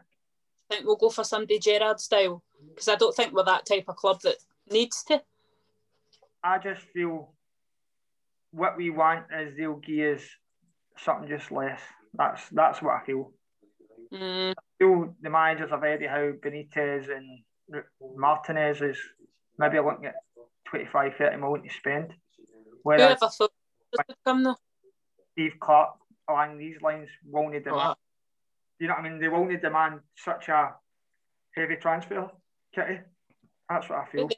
[0.70, 3.96] think we'll go for somebody Gerrard style because I don't think we're that type of
[3.96, 4.36] club that
[4.70, 5.22] needs to.
[6.44, 7.34] I just feel
[8.52, 10.24] what we want is they'll give us
[10.98, 11.82] something just less.
[12.14, 13.32] That's that's what I feel.
[14.14, 17.84] Mm, I feel the managers of Eddie Howe, Benitez, and
[18.16, 18.98] Martinez is
[19.58, 20.16] maybe looking at
[20.70, 22.14] 25, 30 million to spend.
[22.84, 23.52] Whereas whoever thought
[23.92, 24.56] this would come though.
[25.34, 25.96] Steve Clarke
[26.30, 27.66] along these lines need demand.
[27.66, 27.96] Oh,
[28.80, 29.20] You know what I mean?
[29.20, 30.74] They need demand such a
[31.56, 32.30] heavy transfer,
[32.74, 33.00] Kitty.
[33.70, 34.30] That's what I feel.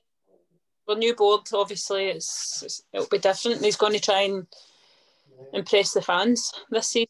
[0.87, 3.63] well, new board obviously it's, it's it'll be different.
[3.63, 4.47] He's going to try and
[5.53, 7.07] impress the fans this season.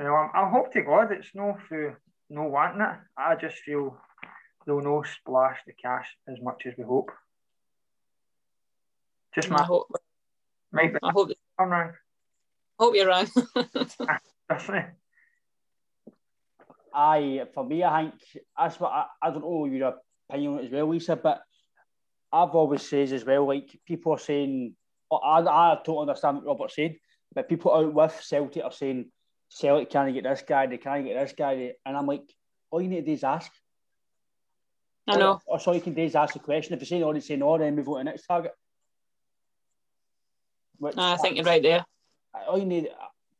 [0.00, 1.94] You know, I'm, I hope to God it's no through
[2.30, 2.96] no wanting it.
[3.18, 3.98] I just feel
[4.66, 7.10] they'll no splash the cash as much as we hope.
[9.34, 9.88] Just I my hope,
[10.72, 11.92] Maybe I hope, I'm wrong.
[12.78, 13.26] hope you're wrong.
[14.48, 14.90] Definitely.
[16.94, 18.14] Aye, for me, I think
[18.56, 19.96] that's what I, I don't know your
[20.30, 21.42] opinion on it as well, Lisa, but
[22.32, 24.74] I've always says as well, like people are saying,
[25.12, 26.96] I, I don't understand what Robert said,
[27.34, 29.10] but people out with Celtic are saying
[29.50, 32.22] Celtic can't get this guy, they can't get this guy, and I'm like,
[32.70, 33.50] all you need to do is ask.
[35.08, 35.40] I know.
[35.46, 36.74] Or, so you can do is ask the question.
[36.74, 38.52] If you say no, they say no, then move on to the next target.
[40.78, 41.84] Which, I think you're right there.
[42.48, 42.88] all you need,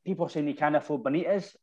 [0.05, 1.55] people are saying he can't afford Benitez.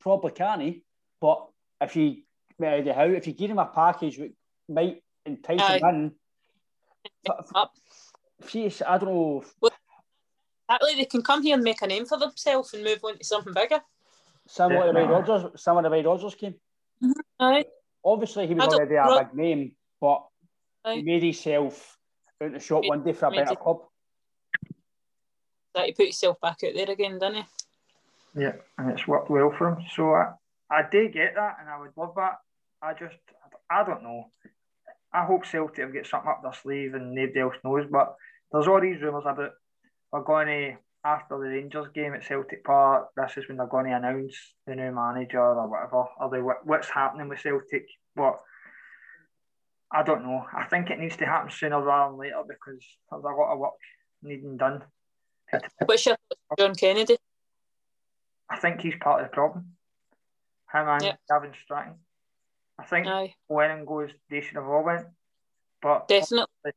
[0.00, 0.74] Probably can he, eh?
[1.20, 1.48] but
[1.80, 2.22] if you,
[2.58, 4.32] well, how if you give him a package which
[4.68, 5.88] might entice him Aye.
[5.88, 6.12] in,
[7.54, 7.72] Up.
[8.40, 9.44] if I don't know,
[10.68, 13.24] Exactly, they can come here and make a name for themselves and move on to
[13.24, 13.80] something bigger.
[14.48, 15.32] similar to the way Definitely.
[15.32, 16.54] Rodgers, similar to the way Rodgers came.
[17.02, 17.20] Mm-hmm.
[17.40, 17.64] Aye.
[18.04, 20.24] Obviously, he was already a Ro- big name, but
[20.84, 20.96] Aye.
[20.96, 21.98] he made himself
[22.40, 23.78] out in the shop one day for a better it- club.
[25.74, 27.44] That you put yourself back out there again, didn't he?
[28.42, 29.84] Yeah, and it's worked well for him.
[29.94, 30.32] So I,
[30.70, 32.38] I do get that, and I would love that.
[32.82, 33.16] I just,
[33.70, 34.30] I don't know.
[35.12, 37.86] I hope Celtic will get something up their sleeve and nobody else knows.
[37.90, 38.14] But
[38.52, 39.52] there's all these rumours about
[40.12, 43.08] we're going to after the Rangers game at Celtic Park.
[43.16, 44.34] This is when they're going to announce
[44.66, 47.86] the new manager or whatever, or the, what- what's happening with Celtic.
[48.16, 48.40] But
[49.92, 50.44] I don't know.
[50.56, 53.58] I think it needs to happen sooner rather than later because there's a lot of
[53.58, 53.72] work
[54.22, 54.82] needing done.
[55.84, 57.16] What's your thoughts John Kennedy?
[58.50, 59.72] I think he's part of the problem.
[60.72, 61.16] Him and Yeah.
[61.30, 61.94] Gavin Strachan.
[62.78, 65.06] I think Aye, when it goes, they should have all went.
[65.80, 66.72] But definitely.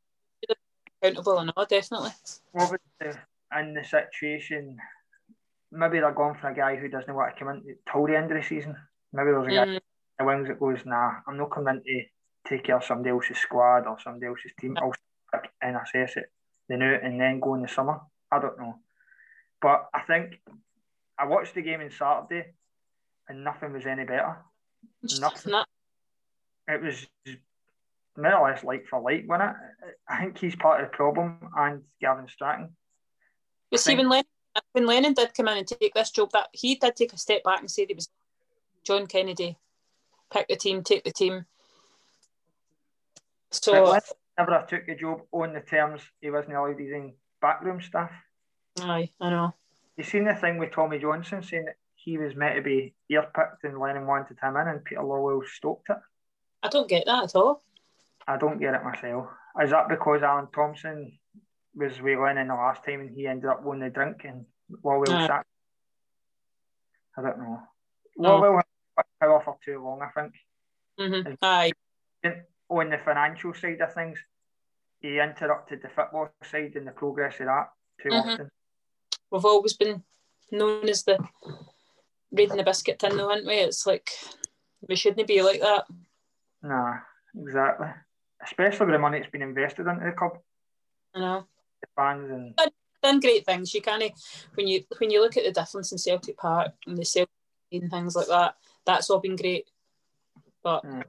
[1.02, 2.12] Accountable or not, definitely.
[2.54, 4.78] obviously, in the situation,
[5.72, 8.32] maybe they're going for a guy who doesn't want to come in till the end
[8.32, 8.76] of the season.
[9.14, 9.82] Maybe there's a guy Mm, in
[10.20, 12.06] the wings that goes, nah, I'm not coming in
[12.46, 14.78] to take care of somebody else's squad or somebody else's team.
[14.78, 16.32] I'll stick and assess it
[16.68, 18.00] the new and then go in the summer.
[18.32, 18.76] I don't know.
[19.62, 20.40] But I think
[21.18, 22.54] I watched the game on Saturday
[23.28, 24.38] and nothing was any better.
[25.20, 25.52] Nothing.
[25.52, 25.66] Nah,
[26.68, 27.08] it was
[28.18, 29.96] more or less like for like, wasn't it?
[30.08, 32.76] I think he's part of the problem, and Gavin Strachan.
[33.72, 34.26] But see, when Lennon,
[34.72, 37.44] when Lennon did come in and take this job, that he did take a step
[37.44, 38.10] back and say it was
[38.84, 39.58] John Kennedy,
[40.32, 41.46] pick the team, take the team.
[43.52, 44.04] So But
[44.40, 48.12] Never took the job on the terms he wasn't allowed his own backroom staff.
[48.80, 49.54] aye, I know.
[49.98, 53.66] You seen the thing with Tommy Johnson saying that he was meant to be earpicked
[53.66, 55.98] and Lennon wanted him in, and Peter Lawwell stoked it.
[56.64, 57.62] I don't get that at all.
[58.26, 59.28] I don't get it myself.
[59.62, 61.19] Is that because Alan Thompson
[61.80, 64.46] was with in the last time and he ended up winning the drink and
[64.84, 65.28] Lawwell Aye.
[65.28, 65.46] sat.
[67.18, 67.60] I don't know.
[68.18, 68.42] No.
[68.42, 68.62] Lawwell
[68.98, 70.34] had power for too long, I think.
[70.98, 71.72] hmm Aye,
[72.70, 74.20] on the financial side of things,
[75.00, 77.70] he interrupted the football side and the progress of that
[78.02, 78.34] too Mhm.
[78.34, 78.52] often.
[79.32, 80.04] we've always been
[80.52, 81.18] known as the
[82.32, 83.56] raiding the biscuit tin, though, haven't we?
[83.56, 84.10] It's like
[84.88, 85.86] We shouldn't be like that.
[86.62, 87.00] Nah,
[87.36, 87.88] exactly.
[88.42, 90.42] Especially with the money that's been invested into the club.
[91.14, 91.48] I know.
[91.82, 92.72] The fans and
[93.02, 93.74] Done great things.
[93.74, 94.12] You kind of
[94.56, 97.30] when you when you look at the difference in Celtic Park and the Celtic
[97.72, 98.56] and things like that.
[98.86, 99.70] That's all been great,
[100.62, 101.06] but Mm.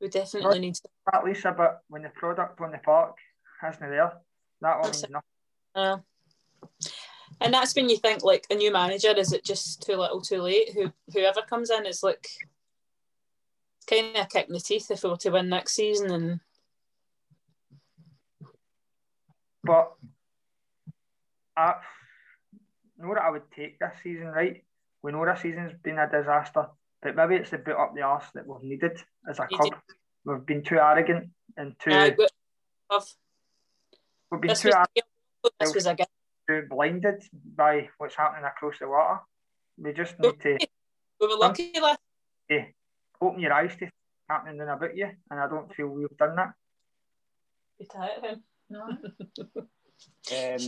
[0.00, 0.88] we definitely need to.
[1.12, 3.18] at least a bit when the product on the park
[3.68, 4.12] isn't there.
[4.62, 5.22] That all means nothing.
[5.74, 5.98] Uh,
[7.42, 10.40] and that's when you think like a new manager is it just too little too
[10.40, 12.26] late who whoever comes in is like
[13.86, 16.40] kind of a kick in the teeth if we were to win next season and
[19.64, 19.92] But
[21.56, 21.74] I
[22.98, 24.64] know that I would take this season, right?
[25.02, 26.68] We know this season's been a disaster,
[27.02, 28.98] but maybe it's the bit up the arse that we've needed
[29.28, 29.74] as a club.
[30.24, 32.10] We've been too arrogant and too uh,
[34.30, 35.06] we've been this too arrogant,
[35.60, 35.72] was
[36.48, 37.22] too blinded
[37.56, 39.20] by what's happening across the water.
[39.78, 40.58] We just need to
[41.20, 41.98] we were lucky last
[43.20, 43.94] open your eyes to what's
[44.28, 46.52] happening in about you, and I don't feel we've done that.
[50.32, 50.58] Um,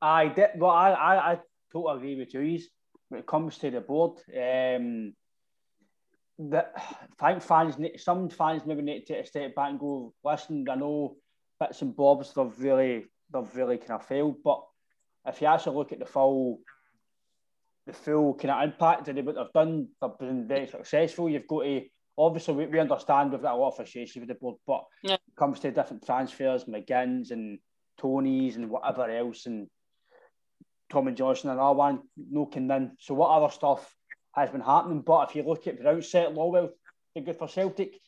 [0.00, 0.50] I did.
[0.56, 1.38] Well, I, I, I
[1.72, 2.60] totally agree with you
[3.08, 4.18] when it comes to the board.
[4.28, 5.14] Um,
[6.50, 6.74] that
[7.20, 10.66] think fans, need- some fans maybe need to take a step back and go, listen.
[10.68, 11.16] I know
[11.60, 14.62] bits and bobs they've really, they've really kind of failed, but
[15.26, 16.58] if you actually look at the full,
[17.86, 21.28] the full kind of impact of what they've done, they've been very successful.
[21.28, 21.82] You've got to
[22.18, 25.14] obviously we, we understand we've got a lot of frustrations with the board, but Yeah.
[25.14, 27.58] it comes to different transfers, McGinns and
[27.98, 29.68] Tony's and whatever else, and
[30.90, 32.92] Tom and Johnson and all one, no can in.
[32.98, 33.94] So what other stuff
[34.34, 35.00] has been happening?
[35.00, 36.70] But if you look at the outset, Lawwell,
[37.14, 37.98] been good for Celtic.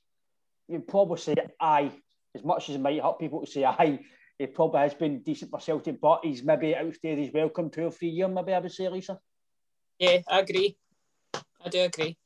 [0.68, 1.92] You'd probably say aye,
[2.34, 4.00] as much as it might hurt people to say aye.
[4.38, 7.90] He probably has been decent for Celtic, but he's maybe outstayed his welcome two or
[7.90, 9.18] three years, maybe I would say, Lisa.
[9.98, 10.76] yeah I agree
[11.64, 12.16] I do agree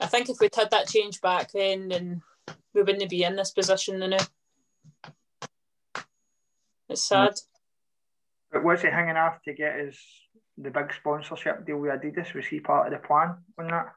[0.00, 2.22] I think if we'd had that change back then then
[2.74, 4.16] we wouldn't be in this position now
[6.88, 7.08] it's mm.
[7.08, 7.34] sad
[8.52, 9.98] But was he hanging off to get his
[10.62, 12.34] the big sponsorship deal with Adidas?
[12.34, 13.94] Was he part of the plan on that?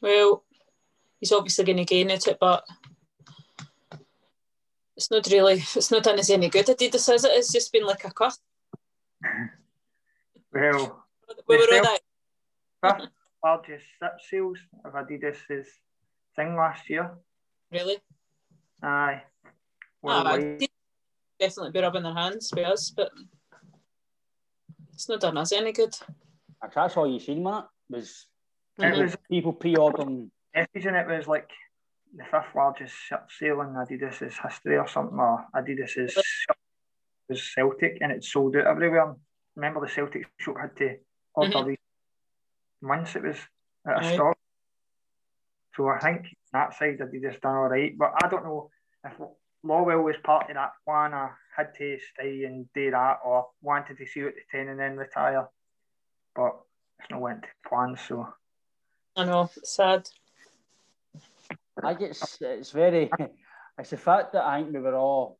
[0.00, 0.44] Well,
[1.20, 2.64] he's obviously going to gain at it, but
[4.96, 6.66] it's not really, it's not done us any good.
[6.66, 7.32] Adidas is it?
[7.32, 8.36] It's just been like a cut.
[10.52, 11.04] Well,
[11.46, 11.98] We were all
[12.82, 13.10] that,
[13.50, 15.68] largest SIP sales of Adidas's
[16.34, 17.10] thing last year.
[17.70, 17.96] really.
[18.82, 19.22] Aye.
[19.44, 19.50] Ah,
[20.02, 20.40] Worldwide.
[20.40, 20.68] Adidas
[21.38, 23.10] definitely be rubbing their hands with us, but
[24.92, 25.94] it's not done us any good.
[26.62, 27.62] Actually, that's all you seen, man.
[27.88, 28.26] Was
[28.78, 30.30] It was people pre-ordering.
[30.54, 31.48] message and it was like
[32.16, 36.56] the fifth largest shirt sale in Adidas's history or something, or Adidas's shirt
[37.28, 39.14] was Celtic and it sold out everywhere.
[39.54, 40.98] Remember the Celtic shop had to
[41.34, 41.66] order Mhm.
[41.68, 41.78] these
[42.80, 43.36] months it was
[43.88, 44.14] out of Aye.
[44.14, 44.38] stock.
[45.76, 48.70] So I think that side Adidas done all right, but I don't know
[49.04, 49.12] if
[49.64, 53.98] Lawwell was part of that plan or had to stay and do that or wanted
[53.98, 55.48] to see out to 10 and then retire.
[56.34, 56.56] But
[57.00, 58.28] it's not went to plan, so
[59.16, 60.08] I know, it's sad.
[61.82, 63.10] I guess it's it's very.
[63.78, 65.38] It's the fact that I think we were all.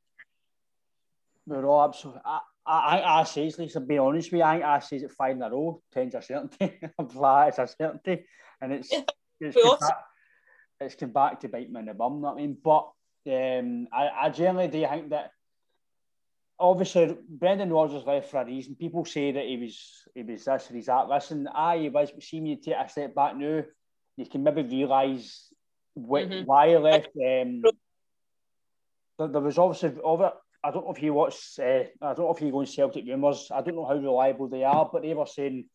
[1.47, 2.20] We were all absolutely.
[2.66, 5.36] I, I, I, I say, Lisa, be honest with you, I I says it five
[5.36, 6.78] in a row, tens a certainty.
[7.12, 8.26] Flat, it's a certainty.
[8.60, 8.92] And it's
[9.40, 9.98] it's come back,
[10.80, 12.56] it's come back to bite me in the bum, you I mean?
[12.62, 12.90] But
[13.28, 15.30] um, I, I generally do think that
[16.58, 18.74] obviously Brendan Rodgers left for a reason.
[18.74, 19.78] People say that he was
[20.14, 21.08] he was this or he's that.
[21.08, 22.10] Listen, aye, he was.
[22.10, 23.62] But see me take a step back now,
[24.16, 25.52] you can maybe realise
[25.94, 26.46] what, Mhm.
[26.46, 27.08] why he left.
[27.08, 27.62] Um,
[29.18, 30.32] there, there was obviously over.
[30.66, 31.36] I don't know if you watch.
[31.60, 33.52] Uh, I don't know if you go on Celtic rumours.
[33.54, 35.66] I don't know how reliable they are, but they were saying.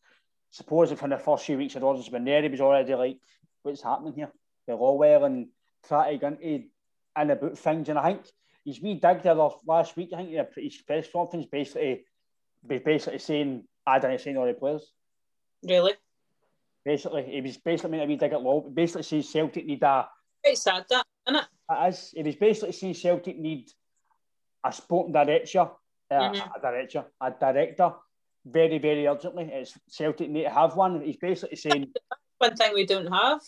[0.50, 3.18] Suppose if in the first few weeks of Rodgers been there, he was already like,
[3.62, 4.32] "What's happening here?"
[4.68, 5.48] The Lawwell and
[5.88, 6.68] try to get into
[7.18, 8.26] in about things, and I think
[8.66, 10.10] he's wee dig the other last week.
[10.14, 12.04] I think in a his press conference basically,
[12.68, 14.92] basically saying, "I didn't sign all the players."
[15.64, 15.94] Really.
[16.84, 18.60] Basically, he was basically making a wee dig at Law.
[18.60, 20.10] Basically, saying Celtic need a.
[20.44, 21.48] Quite sad that, isn't it?
[21.70, 22.14] It is.
[22.14, 23.72] He was basically saying Celtic need
[24.64, 25.62] a sporting director,
[26.12, 26.56] uh, Mhm.
[26.56, 27.94] a director, a director,
[28.46, 29.46] very, very urgently.
[29.52, 31.02] It's Celtic need to have one.
[31.02, 31.94] He's basically saying,
[32.40, 33.40] One thing we don't have.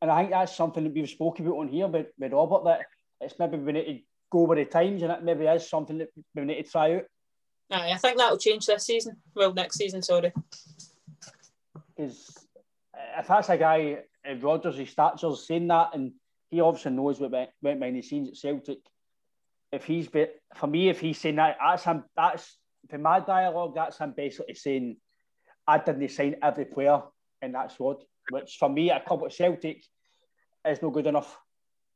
[0.00, 2.86] and I think that's something that we've spoken about on here with, with Robert, that
[3.20, 6.08] it's maybe we need to go with the times, and it maybe is something that
[6.34, 7.04] we need to try out.
[7.70, 9.20] Aye, I think that'll change this season.
[9.34, 10.32] Well, next season, sorry.
[11.96, 12.46] Because
[13.18, 16.12] if that's a guy, uh, Rodgers, his statures saying that, and
[16.50, 18.78] he obviously knows what went, went behind the scenes at Celtic.
[19.70, 22.04] If he's be, for me, if he's saying that, that's him.
[22.16, 22.56] That's
[22.88, 23.74] for my dialogue.
[23.74, 24.96] That's him basically saying,
[25.66, 27.02] "I didn't sign every player
[27.42, 29.84] in that squad." which for me, a club at Celtic
[30.66, 31.38] is no good enough.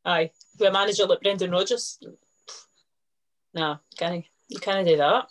[0.04, 1.98] Aye, with a manager like Brendan Rodgers,
[3.54, 5.26] nah, can you can't do that.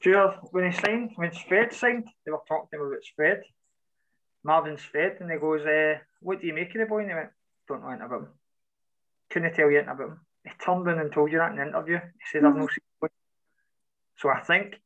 [0.00, 3.42] Sure, when he signed, when Fred signed, they were talking to him about Fred,
[4.44, 7.14] Marvin Fred, and he goes, uh, "What do you make of the boy?" And he
[7.14, 7.30] went,
[7.66, 8.28] "Don't know anything about him.
[9.30, 11.66] Couldn't tell you anything about him." He turned in and told you that in the
[11.66, 11.98] interview.
[11.98, 13.06] He said, "I've no." Mm-hmm.
[14.18, 14.76] So I think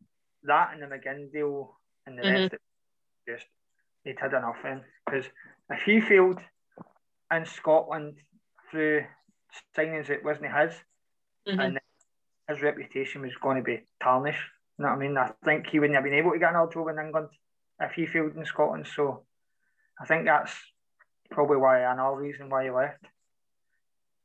[0.45, 2.43] that and the McGinn deal and the mm-hmm.
[2.43, 2.55] rest,
[3.29, 3.47] just
[4.05, 5.27] he'd had enough in because
[5.71, 6.41] if he failed
[7.31, 8.17] in Scotland
[8.71, 9.05] through
[9.77, 10.73] signings that wasn't his,
[11.47, 11.61] mm-hmm.
[11.61, 11.81] and
[12.49, 14.41] his reputation was going to be tarnished.
[14.79, 15.17] You know what I mean?
[15.19, 17.29] I think he wouldn't have been able to get another job in England
[17.81, 18.87] if he failed in Scotland.
[18.95, 19.25] So
[20.01, 20.53] I think that's
[21.31, 23.05] probably why another reason why he left.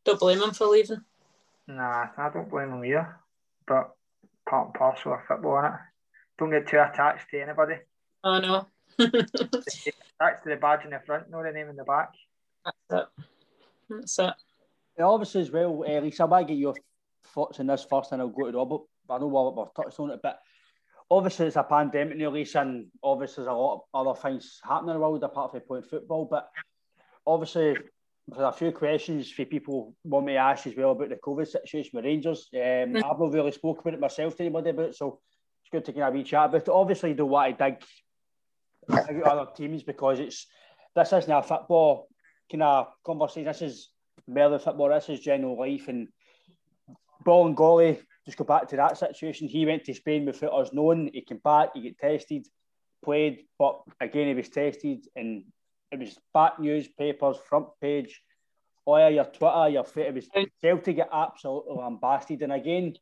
[0.06, 1.04] Don't blame him for leaving.
[1.68, 3.20] Nah, I don't blame him either.
[3.68, 3.92] But
[4.48, 5.80] part and parcel of football, innit?
[6.38, 7.76] Don't get too attached to anybody.
[8.24, 8.68] Oh no.
[9.00, 12.10] attached to the badge in the front, not the name in the back.
[12.66, 13.26] That's it.
[13.90, 14.34] That's it.
[14.98, 16.76] Yeah, obviously, as well, uh, Lisa, I might get your
[17.34, 18.82] thoughts on this first, and I'll go to Robert.
[19.10, 20.40] I know we've, we've touched on it, but
[21.10, 24.96] obviously it's a pandemic now, Lisa, and obviously there's a lot of other things happening
[24.96, 26.26] in the world apart from playing football.
[26.26, 26.50] But
[27.26, 27.76] obviously,
[28.28, 31.48] there's a few questions for people want me to ask as well about the COVID
[31.48, 32.50] situation with Rangers.
[32.54, 32.98] Um, mm-hmm.
[32.98, 35.20] I've not really spoken about it myself to anybody about it, so
[35.62, 36.70] it's good to get a wee chat about it.
[36.70, 40.48] Obviously, you don't want to dig other teams because it's
[40.96, 42.08] this isn't a football
[42.52, 43.46] kind of conversation.
[43.46, 43.90] This is
[44.28, 44.90] more than football.
[44.90, 46.08] This is general life and
[47.26, 48.00] Bolingoli.
[48.26, 49.48] Just go back to that situation.
[49.48, 51.12] He went to Spain without us knowing.
[51.14, 51.70] He came back.
[51.76, 52.48] He got tested,
[53.04, 55.44] played, but again he was tested, and
[55.92, 58.22] it was back newspapers, front page,
[58.86, 60.30] all your Twitter, your it was
[60.62, 62.96] Celtic get absolutely lambasted, and again.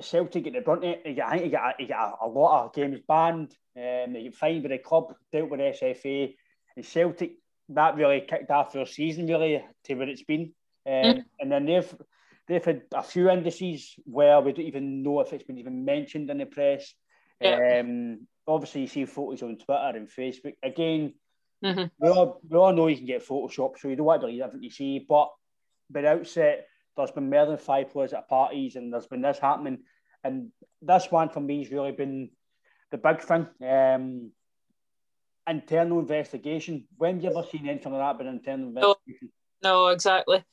[0.00, 1.02] Celtic get the brunt of it.
[1.04, 3.54] He got, I think he got, he got a, a lot of games banned.
[3.76, 6.34] Um, he got fined with the club, dealt with SFA.
[6.74, 7.32] And Celtic
[7.74, 10.52] that really kicked off their season really to where it's been.
[10.86, 11.24] Um, mm.
[11.40, 11.94] And then they've
[12.48, 16.30] they've had a few indices where we don't even know if it's been even mentioned
[16.30, 16.92] in the press.
[17.40, 17.80] Yeah.
[17.80, 20.54] Um, obviously, you see photos on Twitter and Facebook.
[20.62, 21.14] Again,
[21.62, 21.84] mm-hmm.
[21.98, 24.42] we, all, we all know you can get Photoshop, so you don't want to believe
[24.42, 25.04] everything you see.
[25.06, 25.30] But
[25.90, 29.38] by the outset, there's been more than five players at parties, and there's been this
[29.38, 29.78] happening.
[30.24, 30.50] And
[30.80, 32.30] this one for me has really been
[32.90, 33.46] the big thing.
[33.66, 34.32] Um,
[35.48, 36.86] internal investigation.
[36.96, 39.30] When have you ever seen anything like that but internal investigation?
[39.62, 40.44] No, no, exactly.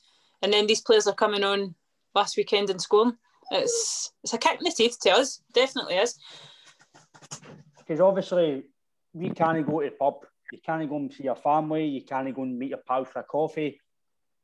[0.42, 1.74] And then these players are coming on
[2.14, 3.16] last weekend in scoring.
[3.50, 6.18] It's it's a kick in the teeth to us, definitely is.
[7.78, 8.64] Because obviously
[9.12, 12.34] we can't go to the pub, you can't go and see your family, you can't
[12.34, 13.80] go and meet your pals for a coffee.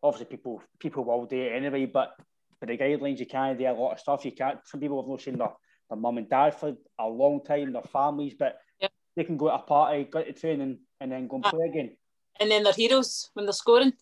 [0.02, 2.14] Obviously people people will do it anyway, but
[2.60, 4.24] for the guidelines you can't do a lot of stuff.
[4.24, 5.52] You can't some people have not seen their,
[5.88, 8.58] their mum and dad for a long time, their families, but
[9.16, 11.50] they can go to a party, go to training, and then go and ah.
[11.50, 11.96] play again.
[12.38, 13.94] And then they're heroes when they're scoring.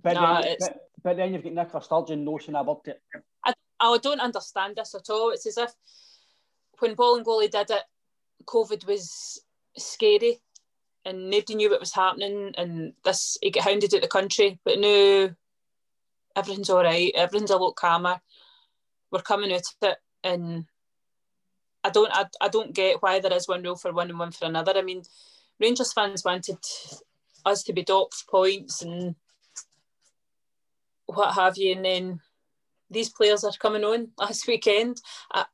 [0.00, 3.02] But, nah, then, but, but, then you've got Nicola Sturgeon notion about it.
[3.44, 5.30] I, I don't understand this at all.
[5.30, 5.72] It's as if
[6.78, 7.82] when Bolingoli did it,
[8.44, 9.42] COVID was
[9.76, 10.38] scary
[11.04, 14.58] and nobody knew what was happening and this he got hounded at the country.
[14.64, 15.30] But now
[16.36, 18.20] everything's all right, everything's a lot calmer.
[19.10, 20.66] We're coming out of it and
[21.84, 24.32] I don't I, I don't get why there is one rule for one and one
[24.32, 24.72] for another.
[24.76, 25.02] I mean,
[25.60, 26.58] Rangers fans wanted
[27.44, 29.14] us to be docked points and
[31.06, 32.20] what have you, and then
[32.90, 35.00] these players are coming on last weekend.
[35.32, 35.46] I,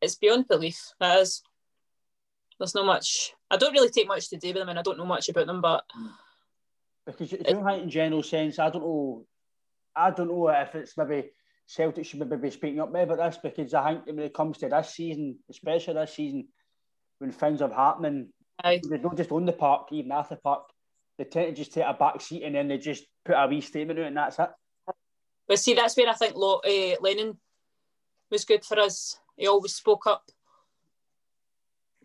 [0.00, 0.92] it's beyond belief.
[1.00, 1.42] That is.
[2.58, 3.34] There's not much.
[3.54, 5.46] I don't really take much to do with them, and I don't know much about
[5.46, 5.60] them.
[5.60, 5.84] But
[7.06, 9.26] because you, you in general sense, I don't know.
[9.94, 11.30] I don't know if it's maybe
[11.66, 14.58] Celtic should maybe be speaking up maybe about this because I think when it comes
[14.58, 16.48] to this season, especially this season,
[17.18, 18.30] when things are happening,
[18.64, 18.80] Aye.
[18.90, 20.64] they don't just own the park, even after the park.
[21.16, 23.60] They tend to just take a back seat and then they just put a wee
[23.60, 24.50] statement out and that's it.
[25.46, 27.38] But see, that's where I think uh, Lennon
[28.30, 29.20] was good for us.
[29.36, 30.24] He always spoke up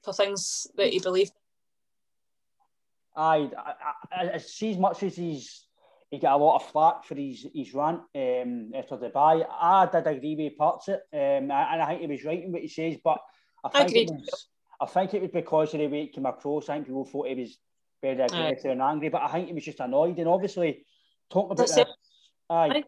[0.04, 1.34] for things that he believed.
[3.20, 3.74] Aye, I,
[4.14, 5.66] I, I see as much as he's
[6.10, 9.46] he got a lot of flack for his his rant um, after Dubai.
[9.50, 12.54] I did agree with parts of it, um, and I think he was right in
[12.54, 12.96] what he says.
[13.04, 13.20] But
[13.64, 14.48] I think I it was,
[14.80, 16.70] I think it was because of the way it came across.
[16.70, 17.58] I think people thought he was
[18.02, 20.18] very aggressive and angry, but I think he was just annoyed.
[20.18, 20.86] And obviously,
[21.30, 21.86] talking about this,
[22.50, 22.86] aye,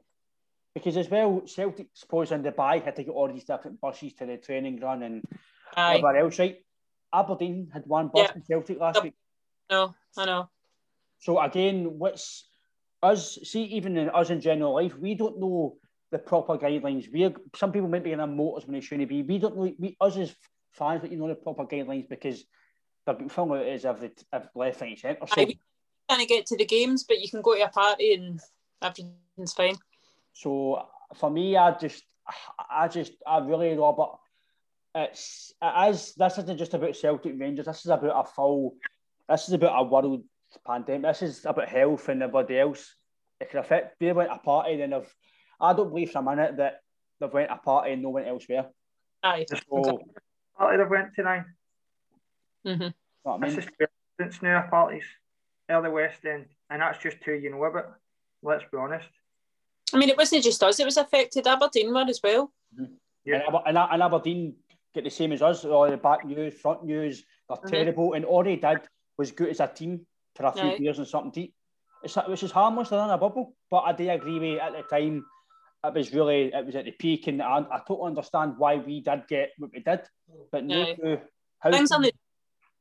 [0.74, 4.26] because as well, Celtic suppose in Dubai had to get all these different buses to
[4.26, 5.24] the training ground and
[5.76, 6.00] aye.
[6.00, 6.40] whatever else.
[6.40, 6.58] Right,
[7.14, 8.36] Aberdeen had one bus yeah.
[8.36, 9.14] in Celtic last week.
[9.70, 10.50] No, I know.
[11.20, 12.48] So again, what's
[13.04, 15.78] us see even in us in general life, we don't know
[16.12, 17.12] the proper guidelines.
[17.12, 19.24] We're some people might be in their motors when they shouldn't be.
[19.24, 19.74] We don't know.
[19.78, 20.36] We us as
[20.72, 22.44] fans, but you know the proper guidelines because
[23.06, 25.18] They've been filling out as every, every left, right, centre.
[25.28, 28.40] So, trying to get to the games, but you can go to a party and
[28.82, 29.76] everything's fine.
[30.34, 30.86] So
[31.16, 32.04] for me, I just,
[32.70, 34.18] I just, I really, Robert,
[34.94, 36.14] it's it is.
[36.16, 37.66] This isn't just about Celtic Rangers.
[37.66, 38.76] This is about a full.
[39.32, 40.24] This is about a world
[40.68, 41.04] pandemic.
[41.04, 42.96] This is about health and everybody else.
[43.40, 43.98] It can affect.
[44.00, 45.16] They went a party, then if
[45.60, 46.82] I don't believe for a minute that
[47.20, 48.66] they've went a party and no one elsewhere.
[49.24, 49.46] Aye.
[49.50, 50.02] So,
[50.58, 51.44] party they went tonight.
[52.68, 52.88] Mm-hmm.
[53.24, 53.56] What I mean?
[53.56, 53.72] This is
[54.20, 55.06] since now parties,
[55.70, 57.94] early West End, and that's just who you know about.
[58.44, 59.08] Let's be honest.
[59.94, 61.48] I mean, it wasn't just us; it was affected.
[61.48, 62.52] Aberdeen were as well.
[63.24, 63.36] Yeah.
[63.36, 64.56] And, Aber- and, and Aberdeen
[64.94, 65.64] get the same as us.
[65.64, 67.70] All the back news, front news, they're Mhm.
[67.72, 68.14] terrible.
[68.14, 68.82] And already they did
[69.22, 70.06] was good as a team
[70.36, 70.78] for a few Aye.
[70.80, 71.50] beers and something deep.
[71.50, 71.54] eat.
[72.04, 73.56] It's, which is harmless, they're in a bubble.
[73.70, 75.24] But I do agree with you, at the time,
[75.84, 77.28] it was really, it was at the peak.
[77.28, 80.02] And I, I totally understand why we did get what we did.
[80.52, 81.22] But no Aye.
[81.60, 81.72] how.
[81.72, 82.12] Things on the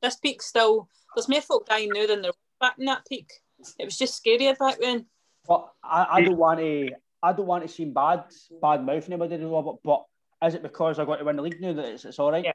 [0.01, 0.89] this peak still.
[1.15, 3.29] There's more folk dying now than there were back in that peak.
[3.77, 5.05] It was just scarier back then.
[5.47, 6.89] But I, I don't want to.
[7.21, 8.23] I don't want to seem bad,
[8.61, 9.75] bad mouthing anybody, Robert.
[9.83, 10.05] But
[10.43, 12.43] is it because I got to win the league now that it's, it's all right?
[12.43, 12.53] Yeah.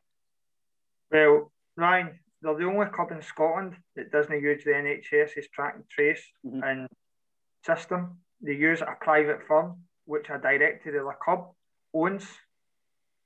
[1.12, 5.88] Well, Ryan, they're the only club in Scotland that doesn't use the NHS's track and
[5.88, 6.62] trace Mhm.
[6.62, 6.88] and
[7.62, 8.20] system.
[8.40, 11.54] They use a private firm, which a director of the club
[11.94, 12.40] owns,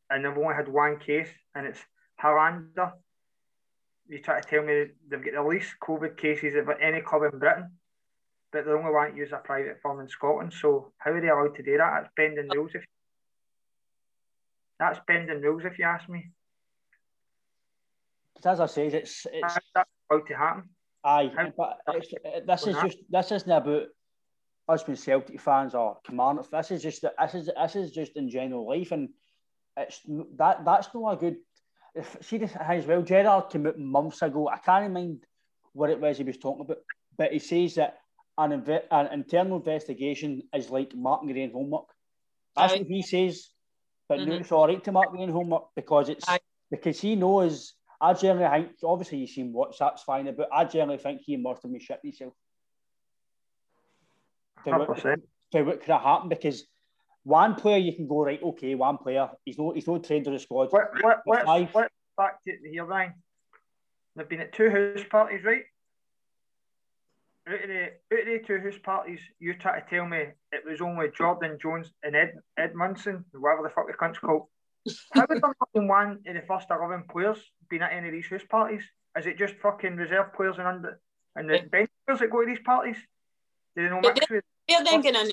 [0.08, 1.84] and they've only had one case, and it's
[2.20, 2.92] Helander.
[4.06, 7.38] You try to tell me they've got the least COVID cases of any club in
[7.38, 7.78] Britain,
[8.50, 10.52] but they only want to use a private firm in Scotland.
[10.52, 12.02] So how are they allowed to do that?
[12.02, 12.74] That's bending rules.
[12.74, 12.84] If
[14.78, 16.32] that's bending rules, if you ask me.
[18.42, 20.68] 'Cause as I say, it's it's How's that to happen?
[21.04, 21.80] Aye, How- but
[22.46, 23.88] this is Well, just this isn't about
[24.68, 26.42] us being Celtic fans or Commander.
[26.50, 29.08] This is just this is this is just in general life, and
[29.76, 30.00] it's
[30.36, 31.36] that that's not a good.
[31.94, 34.48] If, see this as well, Gerrard came out months ago.
[34.48, 35.26] I can't mind
[35.72, 36.78] what it was he was talking about,
[37.16, 37.98] but he says that
[38.38, 41.86] an, inve- an internal investigation is like Martin your own homework.
[42.54, 42.78] That's Aye.
[42.78, 43.48] what he says.
[44.08, 44.40] But no, Mhm.
[44.40, 46.38] it's all right to mark your own homework because it's Aye.
[46.70, 47.74] because he knows.
[48.00, 51.70] I generally think, obviously, you've seen that's fine, but I generally think he must have
[51.70, 52.32] been shit himself.
[54.64, 55.16] For what, 100%.
[55.66, 56.66] what could have happened because
[57.24, 60.30] one player you can go right, okay, one player he's not he's not trained to
[60.30, 60.70] the squad.
[60.72, 61.68] Let's, Aye.
[61.74, 63.14] let's back to here, Ryan.
[64.16, 65.62] They've been at two house parties, right?
[67.48, 70.18] Out of, the, out of the two house parties, you try to tell me
[70.52, 74.46] it was only Jordan Jones and Ed Edmundson, whatever the fuck the cunt's called.
[75.12, 77.38] How has there not one of the first 11 players
[77.70, 78.82] been at any of these house parties?
[79.16, 81.00] Is it just fucking reserve players and under
[81.36, 82.96] and the bench players that go to these parties?
[83.74, 84.44] Do they know mix with?
[84.68, 85.32] They're then in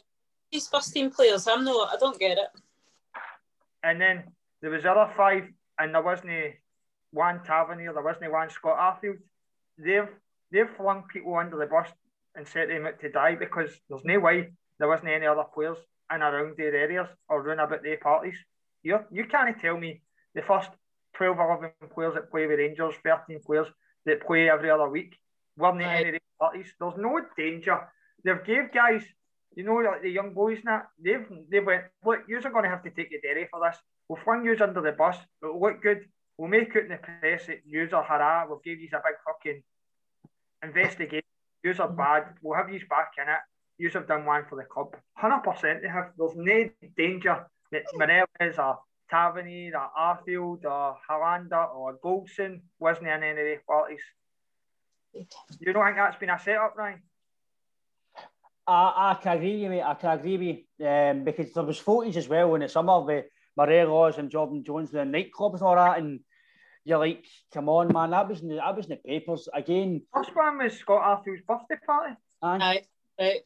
[0.52, 1.48] these first team players.
[1.48, 1.94] I'm not.
[1.94, 2.48] I don't get it.
[3.84, 4.24] And then
[4.62, 5.48] there was the other five,
[5.80, 6.56] and there wasn't
[7.12, 9.18] one Tavernier, there wasn't one Scott Arfield.
[9.78, 10.10] They've
[10.52, 11.90] they've flung people under the bus
[12.36, 15.78] and set them out to die because there's no way there wasn't any other players
[16.14, 18.38] in around their areas or round about their parties.
[18.84, 20.02] You you can't tell me
[20.34, 20.70] the first
[21.18, 23.68] 12, 11 players that play with Rangers, 13 players
[24.06, 25.18] that play every other week
[25.58, 26.06] weren't at Right.
[26.08, 26.74] any parties.
[26.80, 27.78] There's no danger.
[28.24, 29.04] They've gave guys,
[29.56, 32.70] you know, like the young boys and that, they've they went, look, you're going to
[32.70, 33.78] have to take the dairy for this.
[34.08, 35.18] We'll fling you under the bus.
[35.42, 36.06] It'll look good.
[36.38, 38.46] We'll make it in the press that yous are hurrah.
[38.48, 39.64] We'll give you a big fucking
[40.64, 41.24] investigation.
[41.64, 41.98] Yous are mm-hmm.
[41.98, 42.36] bad.
[42.42, 43.40] We'll have yous back in it.
[43.80, 44.96] Yous have done one for the club.
[45.22, 46.12] 100% they have.
[46.18, 48.00] There's no danger that hmm.
[48.00, 48.80] Morelos or
[49.10, 54.02] Tavernier or Arfield or Helander or Goldson wasn't in any of the parties.
[55.60, 57.02] You don't think that's been a setup, Ryan?
[58.68, 59.82] I, I can agree with you, mate.
[59.82, 60.88] I can agree with you.
[60.88, 64.94] Um, because there was footage as well in the summer with Morelos and Jordan Jones
[64.94, 66.20] in the nightclubs and all that, and
[66.84, 70.04] you're like, come on, man, that was in the, that was in the papers again.
[70.14, 72.14] First one was Scott Arthur's birthday party.
[72.42, 72.58] Aye.
[72.62, 72.84] Aye.
[73.20, 73.42] Right.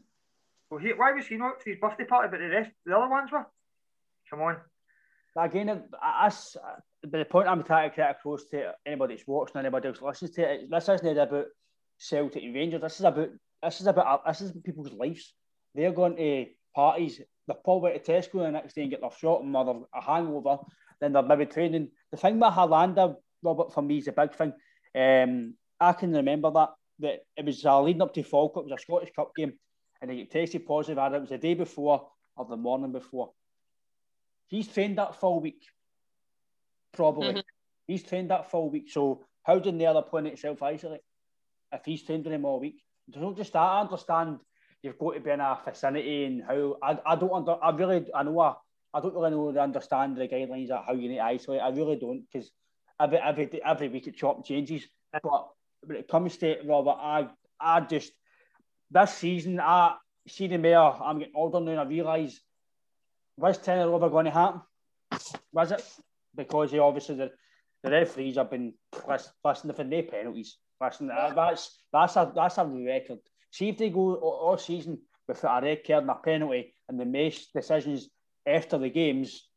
[0.69, 3.09] Well, he, why was he not for his birthday party, but the rest, the other
[3.09, 3.45] ones were?
[4.29, 4.57] Come on.
[5.33, 6.31] But again, I, I,
[7.03, 10.41] the point I'm trying to get across to anybody that's watching, anybody else listens to
[10.41, 11.45] it, this isn't about
[11.97, 12.81] Celtic and Rangers.
[12.81, 13.29] This is about
[13.63, 15.33] this is about this is people's lives.
[15.73, 17.21] They're going to parties.
[17.47, 20.57] They're probably at Tesco the next day and get their shot and they're a hangover.
[20.99, 21.89] Then they're maybe training.
[22.11, 24.53] The thing with Helander, Robert, for me is a big thing.
[24.93, 26.69] Um, I can remember that
[26.99, 28.63] that it was uh, leading up to Falkirk.
[28.63, 29.53] It was a Scottish Cup game,
[30.01, 30.97] and he tested positive.
[30.97, 33.31] And it was the day before or the morning before.
[34.51, 35.65] He's trained that full week,
[36.91, 37.35] probably.
[37.35, 37.43] Mhm.
[37.87, 38.89] He's trained that full week.
[38.91, 41.01] So how did the other planet self isolate
[41.71, 42.83] if he's trained him all week?
[43.07, 43.59] Not just that.
[43.61, 44.39] I understand
[44.83, 48.05] you've got to be in a vicinity and how I, I don't under I really
[48.13, 48.55] I know I,
[48.93, 51.61] I don't really know the understand the guidelines of how you need to isolate.
[51.61, 52.51] I really don't because
[52.99, 54.85] every every every week it chop changes.
[55.13, 55.47] But
[55.85, 57.29] when it comes to it, Robert, I
[57.59, 58.11] I just
[58.91, 59.95] this season I
[60.27, 60.77] see the mayor.
[60.77, 61.71] I'm getting older now.
[61.71, 62.41] and I realise
[63.41, 64.61] was ten ever going to happen?
[65.51, 65.83] Was it
[66.35, 67.31] because he obviously the,
[67.83, 68.73] the referees have been
[69.43, 70.57] listening for no penalties.
[70.79, 73.19] Listen, that's that's a that's a record.
[73.51, 77.05] See if they go all season with a red card and a penalty, and they
[77.05, 78.09] make decisions
[78.47, 79.47] after the games.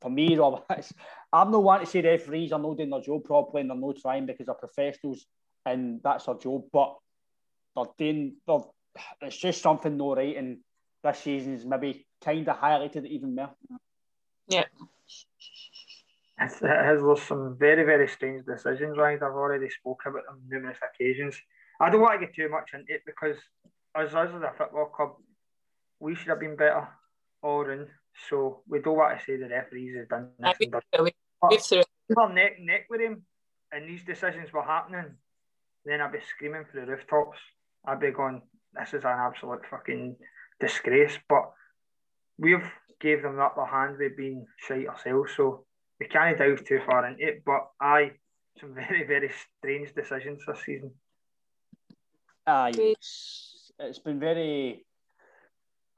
[0.00, 0.64] For me, Rob,
[1.32, 3.96] I'm not wanting to say referees are not doing their job properly and they're not
[3.96, 5.24] trying because they're professionals
[5.64, 6.64] and that's their job.
[6.72, 6.96] But
[7.74, 8.58] they're doing, they're,
[9.22, 10.58] it's just something no right, and
[11.02, 13.50] this season's maybe kind of highlighted it even more.
[14.48, 14.64] Yeah.
[16.40, 19.22] It has lost some very, very strange decisions, right?
[19.22, 21.36] I've already spoken about them numerous occasions.
[21.80, 23.36] I don't want to get too much into it because
[23.94, 25.14] as us as a football club,
[26.00, 26.88] we should have been better
[27.42, 27.88] all round.
[28.28, 30.70] So we don't want to say the referees have done nothing.
[30.70, 30.84] But,
[31.50, 33.22] if we're neck neck with him
[33.72, 35.14] and these decisions were happening,
[35.84, 37.38] then I'd be screaming for the rooftops.
[37.86, 40.16] I'd be going, this is an absolute fucking
[40.60, 41.18] disgrace.
[41.28, 41.52] But
[42.38, 42.64] we've
[43.00, 43.96] gave them the upper hand.
[43.98, 45.64] We've been shite ourselves, so
[46.00, 47.42] we can't dive too far into it.
[47.44, 48.12] But I,
[48.60, 50.92] some very very strange decisions this season.
[52.46, 54.84] Aye, it's, it's been very.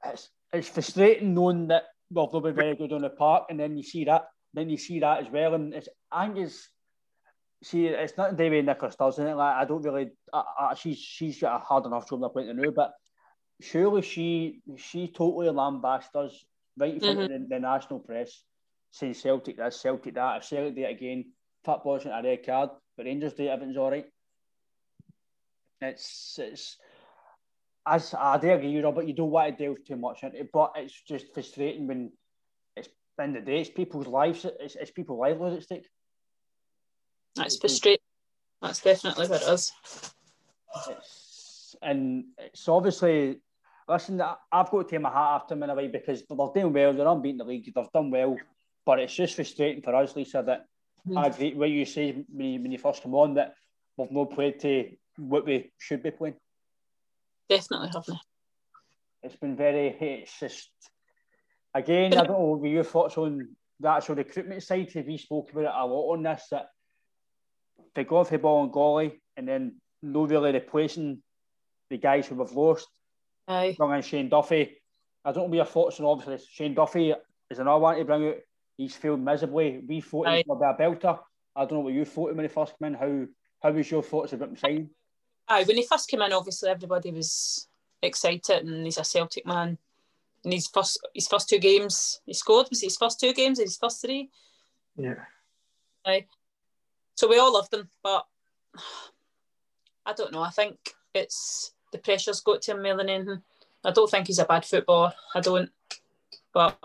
[0.05, 3.77] It's it's frustrating knowing that well they'll be very good on the park, and then
[3.77, 6.69] you see that, then you see that as well, and it's I think it's
[7.63, 9.35] see it's not David Nicholas does, not it?
[9.35, 12.47] Like I don't really, I, I, she's she's got a hard enough job to point
[12.47, 12.93] to now, but
[13.61, 16.45] surely she she totally lambasted us
[16.77, 17.33] right in front mm-hmm.
[17.33, 18.43] of the, the, national press,
[18.91, 20.37] saying Celtic this, Celtic that.
[20.37, 21.25] If Celtic do it again,
[21.63, 24.05] football isn't a red card, but Rangers do it, everything's all right.
[25.81, 26.77] It's it's
[27.85, 29.07] as I do agree, Robert.
[29.07, 32.11] You don't want to delve too much into it, but it's just frustrating when
[32.75, 32.89] it's
[33.19, 33.61] in the day.
[33.61, 34.45] It's people's lives.
[34.59, 35.87] It's, it's people's livelihoods at stake.
[37.35, 38.03] That's frustrating.
[38.61, 39.71] That's definitely what it is.
[40.89, 43.39] It's, and it's obviously
[43.87, 46.37] listen, I've got to take my hat off to them in a way because they're
[46.53, 46.93] doing well.
[46.93, 47.71] They're unbeaten the league.
[47.73, 48.37] They've done well,
[48.85, 50.43] but it's just frustrating for us, Lisa.
[50.45, 50.65] That
[51.07, 51.17] mm.
[51.17, 53.55] I agree what you say when you, when you first come on that
[53.95, 56.35] we've not played to what we should be playing.
[57.49, 58.19] Definitely haven't.
[59.23, 59.87] It's been very.
[59.87, 60.69] It's just
[61.73, 62.13] again.
[62.13, 64.91] I don't know what your thoughts on the actual recruitment side.
[64.93, 66.47] Have you spoke about it a lot on this?
[66.51, 66.69] That
[67.95, 71.23] they go off the ball and golly, and then no really replacing
[71.89, 72.87] the guys who we've lost.
[73.47, 73.75] Aye.
[73.77, 74.81] Bring in Shane Duffy.
[75.23, 77.13] I don't know what your thoughts on obviously Shane Duffy
[77.49, 78.35] is another one to bring out.
[78.77, 79.81] He's failed miserably.
[79.87, 81.19] We thought he was a belter.
[81.55, 82.93] I don't know what you thought when he first came in.
[82.93, 83.25] How
[83.61, 84.89] how was your thoughts about him signing?
[85.47, 87.67] Aye, when he first came in, obviously everybody was
[88.01, 89.77] excited, and he's a Celtic man.
[90.43, 92.67] And his first his first two games, he scored.
[92.69, 93.59] Was his first two games?
[93.59, 94.29] His first three?
[94.95, 95.25] Yeah.
[96.05, 96.25] Aye.
[97.15, 98.25] So we all loved him, but
[100.05, 100.41] I don't know.
[100.41, 100.77] I think
[101.13, 103.41] it's the pressure's got to him more than anything.
[103.85, 105.13] I don't think he's a bad footballer.
[105.33, 105.69] I don't.
[106.53, 106.77] But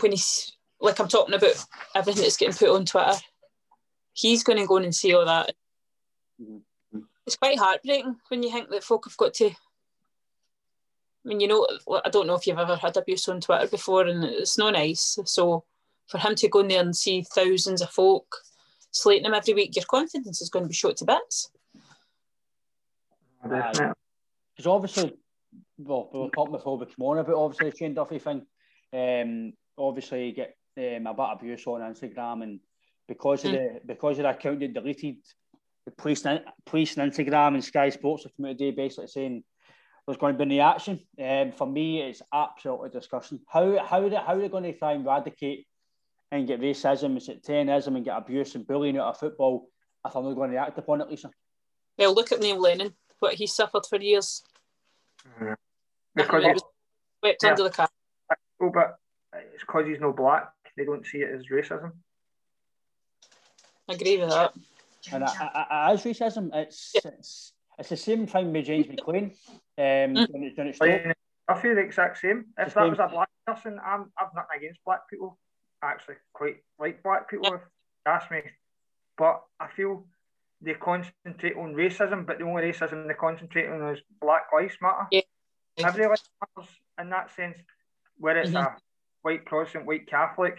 [0.00, 3.18] when he's like I'm talking about everything that's getting put on Twitter,
[4.12, 5.54] he's going to go in and see all that.
[7.26, 9.46] It's quite heartbreaking when you think that folk have got to.
[9.46, 9.52] I
[11.24, 11.66] mean, you know,
[12.04, 15.18] I don't know if you've ever had abuse on Twitter before, and it's not nice.
[15.24, 15.64] So
[16.06, 18.36] for him to go in there and see thousands of folk
[18.92, 21.50] slating him every week, your confidence is going to be shot to bits.
[23.42, 25.16] Because obviously,
[25.78, 28.46] well, we were talking before we come on about obviously the Shane Duffy thing.
[28.92, 32.60] Um, obviously, you get um, a bit of abuse on Instagram, and
[33.06, 35.16] because of the because of the account they deleted,
[35.84, 36.24] the police,
[36.66, 39.44] police and Instagram and Sky Sports have come out today basically saying
[40.06, 41.00] there's going to be reaction.
[41.22, 43.40] Um, for me, it's absolutely disgusting.
[43.48, 45.66] How how how are they going to try and eradicate
[46.30, 49.68] and get racism and sectarianism and get abuse and bullying out of football
[50.04, 51.30] if I'm not going to act upon it, Lisa?
[51.98, 54.42] Well, look at Neil Lennon what he suffered for years.
[55.40, 55.56] Mm.
[56.14, 56.54] Because he
[57.20, 57.50] swept yeah.
[57.50, 57.94] under the carpet.
[58.60, 58.98] Oh, but
[59.32, 60.50] it's because he's no black.
[60.76, 61.92] They don't see it as racism.
[63.88, 64.52] I agree with that.
[65.12, 67.10] And as racism, it's, yeah.
[67.18, 69.30] it's it's the same thing with James McClean.
[69.78, 70.26] Um, mm.
[70.30, 71.14] when it's, when
[71.48, 72.46] I feel the exact same.
[72.58, 75.38] If that was a black person, I'm I've nothing against black people.
[75.82, 77.46] I actually quite like black people.
[77.54, 78.42] If you ask me,
[79.16, 80.04] but I feel
[80.60, 85.06] they concentrate on racism, but the only racism they concentrate on is Black Lives Matter.
[85.10, 85.20] Yeah.
[85.78, 86.20] Every life
[86.56, 87.58] matters in that sense,
[88.16, 88.66] whether it's mm-hmm.
[88.66, 88.76] a
[89.22, 90.58] white Protestant, white Catholic,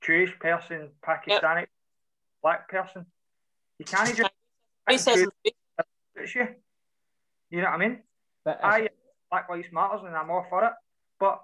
[0.00, 1.68] Jewish person, Pakistani, yep.
[2.42, 3.04] black person.
[3.78, 4.30] You can't just
[4.88, 5.28] racism.
[5.44, 6.48] You.
[7.50, 7.98] you know what I mean?
[8.44, 8.88] But I
[9.30, 10.72] Black Lives Matters and I'm all for it.
[11.20, 11.42] But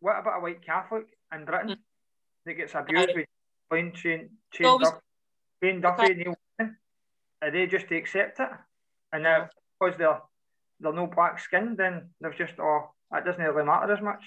[0.00, 1.76] what about a white Catholic in Britain mm.
[2.46, 3.26] that gets abused I, with
[3.70, 4.96] Shane, Shane, Shane Duffy,
[5.62, 6.34] Shane Duffy, Neil
[7.42, 8.48] are they just to accept it?
[9.12, 10.20] And now because they're
[10.80, 14.22] they're no black skinned, then they've just oh that doesn't really matter as much.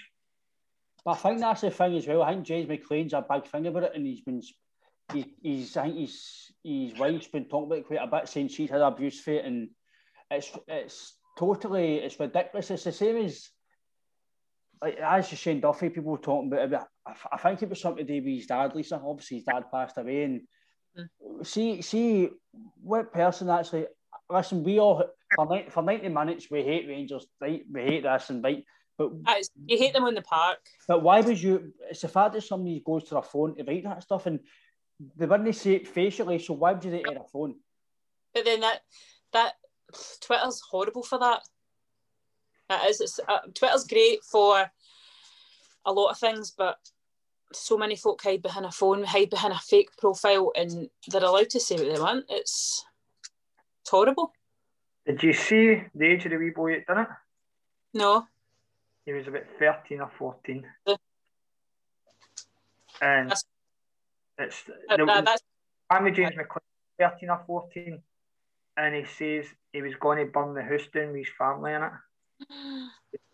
[1.03, 2.24] But I think that's the thing as well.
[2.24, 4.41] I think James McClean's a big thing about it, and he's been,
[5.14, 8.49] he, he's, I think he's, his wife's been talking about it quite a bit, saying
[8.49, 9.70] she's had abuse for it, and
[10.30, 12.72] it's, it's totally, it's ridiculous.
[12.72, 13.49] It's the same as,
[14.82, 16.88] like as Shane Duffy, people were talking about.
[17.07, 19.01] I, I think it was something to do with his dad, Lisa.
[19.03, 20.41] Obviously, his dad passed away, and
[20.97, 21.45] mm.
[21.45, 22.29] see, see
[22.81, 23.87] what person actually.
[24.29, 25.03] Listen, we all
[25.35, 27.63] for 90, for 90 minutes we hate Rangers, right?
[27.71, 28.63] We hate this and right.
[28.97, 29.11] But
[29.65, 30.59] you hate them on the park.
[30.87, 31.73] But why would you?
[31.89, 34.41] It's the fact that somebody goes to their phone to write that stuff, and
[35.15, 36.37] they wouldn't say it facially.
[36.37, 37.55] So why would you do it on a phone?
[38.33, 38.81] But then that
[39.31, 39.53] that
[40.19, 41.41] Twitter's horrible for that.
[42.67, 42.99] That is.
[42.99, 44.69] It's, uh, Twitter's great for
[45.85, 46.77] a lot of things, but
[47.53, 51.49] so many folk hide behind a phone, hide behind a fake profile, and they're allowed
[51.51, 52.25] to say what they want.
[52.29, 52.85] It's,
[53.81, 54.33] it's horrible.
[55.05, 57.07] Did you see the age of the wee boy that done it?
[57.93, 58.27] No.
[59.05, 60.65] He was about 13 or 14.
[63.01, 63.45] And that's,
[64.37, 66.59] it's the, that, that's, James McClean,
[66.99, 67.99] 13 or 14,
[68.77, 71.83] and he says he was going to burn the house down with his family in
[71.83, 71.91] it.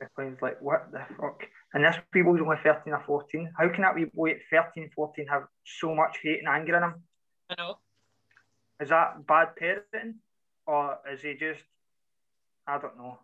[0.01, 1.43] McClean's like, what the fuck?
[1.73, 3.53] And this people's only 13 or 14.
[3.57, 6.83] How can that wee boy at 13, 14 have so much hate and anger in
[6.83, 7.03] him?
[7.49, 7.77] I know.
[8.79, 10.15] Is that bad parenting?
[10.67, 11.63] Or is he just,
[12.65, 13.19] I don't know,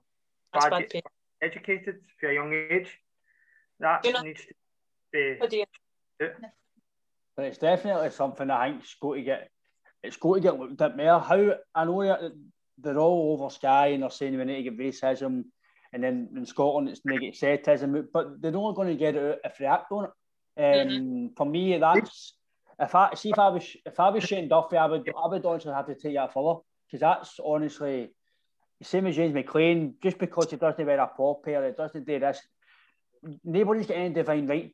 [0.53, 1.01] bad, bad
[1.41, 2.97] educated for a young age.
[3.79, 4.53] That you know, needs to
[5.11, 5.37] be.
[7.35, 9.49] But it's definitely something I think's got to get.
[10.03, 11.19] It's got to get looked at more.
[11.19, 12.31] How I know
[12.77, 15.45] they're all over Sky and they're saying we need to get racism,
[15.93, 19.57] and then in Scotland it's negative sexism, but they're only going to get it if
[19.57, 20.11] they act on it.
[20.57, 21.27] Um, mm-hmm.
[21.35, 22.33] For me, that's
[22.79, 25.45] if I see if I was if I was Shane Duffy, I would I would
[25.45, 28.11] honestly have to take that further because that's honestly
[28.79, 29.93] the same as James McClean.
[30.01, 32.41] just because he doesn't wear a pop pair, it doesn't do this.
[33.43, 34.73] Nobody's got any divine right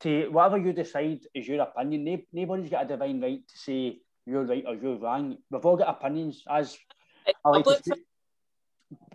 [0.00, 2.22] to whatever you decide is your opinion.
[2.32, 5.36] Nobody's got a divine right to say you're right or you're wrong.
[5.50, 6.78] We've all got opinions, as
[7.44, 7.66] I like.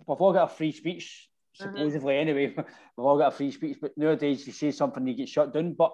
[0.06, 1.28] We've all got a free speech,
[1.60, 1.76] mm-hmm.
[1.76, 2.28] supposedly mm-hmm.
[2.28, 2.54] anyway.
[2.96, 5.74] We've all got a free speech, but nowadays you say something, you get shut down.
[5.74, 5.92] But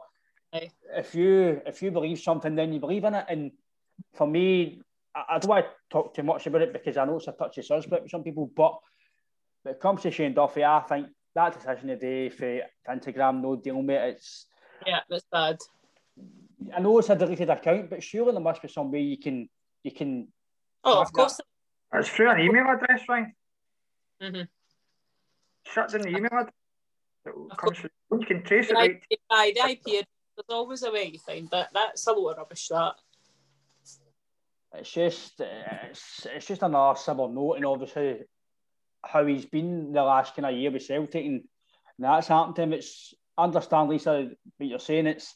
[0.53, 3.27] if you if you believe something, then you believe in it.
[3.29, 3.53] And
[4.15, 4.83] for me,
[5.15, 7.63] I, don't want to talk too much about it because I know it's a touchy
[7.63, 8.79] subject with some people, but
[9.63, 13.77] when it comes to Shane Duffy, I think that decision today for Instagram no deal
[13.77, 14.47] with it, it's
[14.87, 15.59] yeah, it's bad.
[16.75, 19.49] I know it's a deleted account, but surely there must be some way you can
[19.83, 20.29] you can.
[20.83, 21.37] Oh, of course.
[21.37, 22.01] That.
[22.01, 23.29] It's through an email address, right?
[24.25, 24.43] Mm-hmm.
[25.67, 26.47] Shut down the email
[27.53, 27.85] address.
[28.13, 29.03] You can trace it right.
[29.29, 31.71] By the IP, there's always a way you find that.
[31.73, 32.69] That's a lot of rubbish.
[32.69, 32.95] That.
[34.75, 38.21] It's just it's, it's just another civil note, and obviously
[39.05, 41.43] how he's been the last kind of year with Celtic, and,
[41.97, 42.73] that's happened to him.
[42.73, 45.07] It's understand, Lisa, what you're saying.
[45.07, 45.33] It's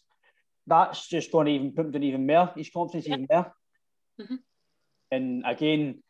[0.67, 2.53] that's just going to even put him down even more.
[2.57, 3.15] His confidence yeah.
[3.15, 3.53] even more.
[4.21, 4.35] Mm-hmm.
[5.13, 6.03] And again,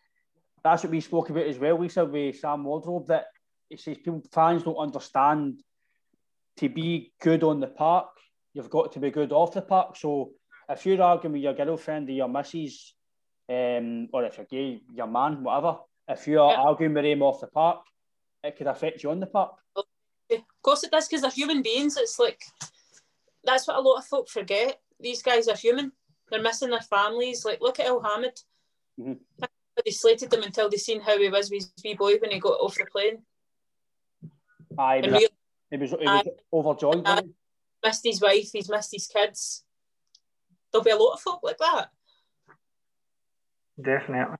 [0.70, 3.06] that's what we spoke about as well, Lisa, with Sam Wardrop.
[3.06, 3.26] That
[3.70, 5.62] it says people fans don't understand
[6.58, 8.08] to be good on the park,
[8.52, 9.96] you've got to be good off the park.
[9.96, 10.32] So
[10.68, 12.94] if you're arguing with your girlfriend or your missus
[13.48, 16.58] um, or if you're gay, your man, whatever, if you're yeah.
[16.58, 17.82] arguing with him off the park,
[18.42, 19.52] it could affect you on the park.
[19.76, 19.84] Of
[20.62, 21.96] course it does, because they're human beings.
[21.96, 22.42] It's like,
[23.44, 24.80] that's what a lot of folk forget.
[25.00, 25.92] These guys are human.
[26.30, 27.44] They're missing their families.
[27.44, 28.42] Like, look at Elhamed.
[29.00, 29.44] Mm-hmm.
[29.84, 32.38] They slated them until they seen how he was with his wee boy when he
[32.38, 33.22] got off the plane.
[34.76, 35.28] Aye, he was,
[35.70, 37.06] he was, he was overjoyed.
[37.84, 39.64] Missed his wife, he's missed his kids.
[40.72, 41.90] There'll be a lot of folk like that.
[43.80, 44.36] Definitely.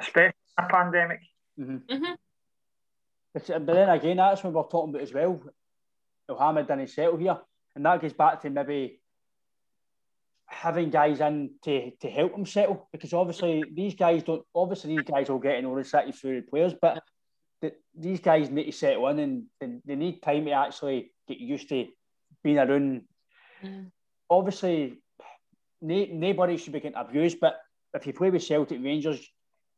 [0.00, 1.20] Especially a pandemic.
[1.58, 1.94] Mm-hmm.
[1.94, 2.14] Mm-hmm.
[3.32, 5.40] But, but then again, that's what we're talking about as well.
[6.28, 7.38] Mohammed didn't settle here.
[7.74, 9.00] And that goes back to maybe
[10.48, 15.04] having guys in to, to help them settle because obviously these guys don't obviously these
[15.04, 17.02] guys will get in all the city through the players but
[17.60, 21.38] the, these guys need to settle in and they, they, need time to actually get
[21.38, 21.86] used to
[22.44, 23.02] being around
[23.64, 23.90] mm.
[24.30, 25.00] obviously
[25.82, 27.58] na- nobody should be getting abused but
[27.96, 29.26] if you play with Celtic Rangers,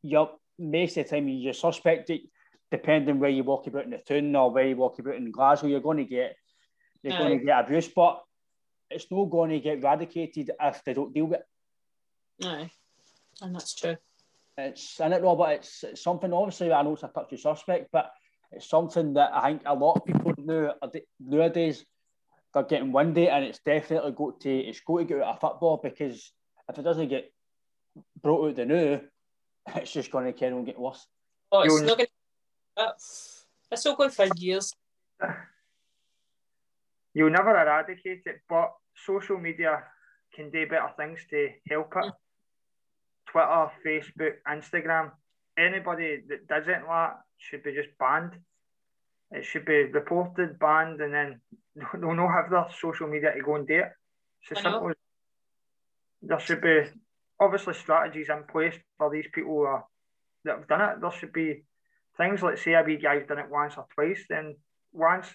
[0.03, 2.21] you're most of the time you're suspected,
[2.71, 5.69] depending where you walk about in the town or where you walk about in Glasgow,
[5.69, 6.37] you're going to get
[7.03, 7.19] you're Aye.
[7.19, 8.21] going to get abuse, but
[8.91, 11.47] it's not going to get eradicated if they don't deal with it.
[12.41, 12.69] No,
[13.43, 13.97] and that's true.
[14.57, 15.51] It's in it, Robert.
[15.51, 16.33] It's, it's something.
[16.33, 18.13] Obviously, I know it's a touchy suspect, but
[18.51, 20.75] it's something that I think a lot of people know
[21.21, 21.85] nowadays
[22.55, 25.81] they're getting windy, and it's definitely got to it's got to get out of football
[25.83, 26.33] because
[26.69, 27.33] if it doesn't get
[28.23, 29.01] brought out the new,
[29.77, 31.07] it's just going to carry on get worse.
[31.53, 32.07] Oh, it's not going
[32.79, 32.93] to.
[33.71, 34.73] It's still going for years.
[37.19, 39.83] You'll never eradicate it, but social media
[40.33, 42.13] can do better things to help it.
[43.29, 45.11] Twitter, Facebook, Instagram,
[45.59, 48.35] anybody that does it like that should be just banned.
[49.33, 51.41] It should be reported, banned, and then
[52.01, 53.93] they'll not have their social media to go and do it.
[54.43, 54.97] It's as simple as
[56.23, 56.85] there should be
[57.41, 59.81] obviously strategies in place for these people uh,
[60.45, 61.01] that have done it.
[61.01, 61.65] There should be
[62.17, 64.55] things like say a wee guy's done it once or twice, then
[64.93, 65.27] once,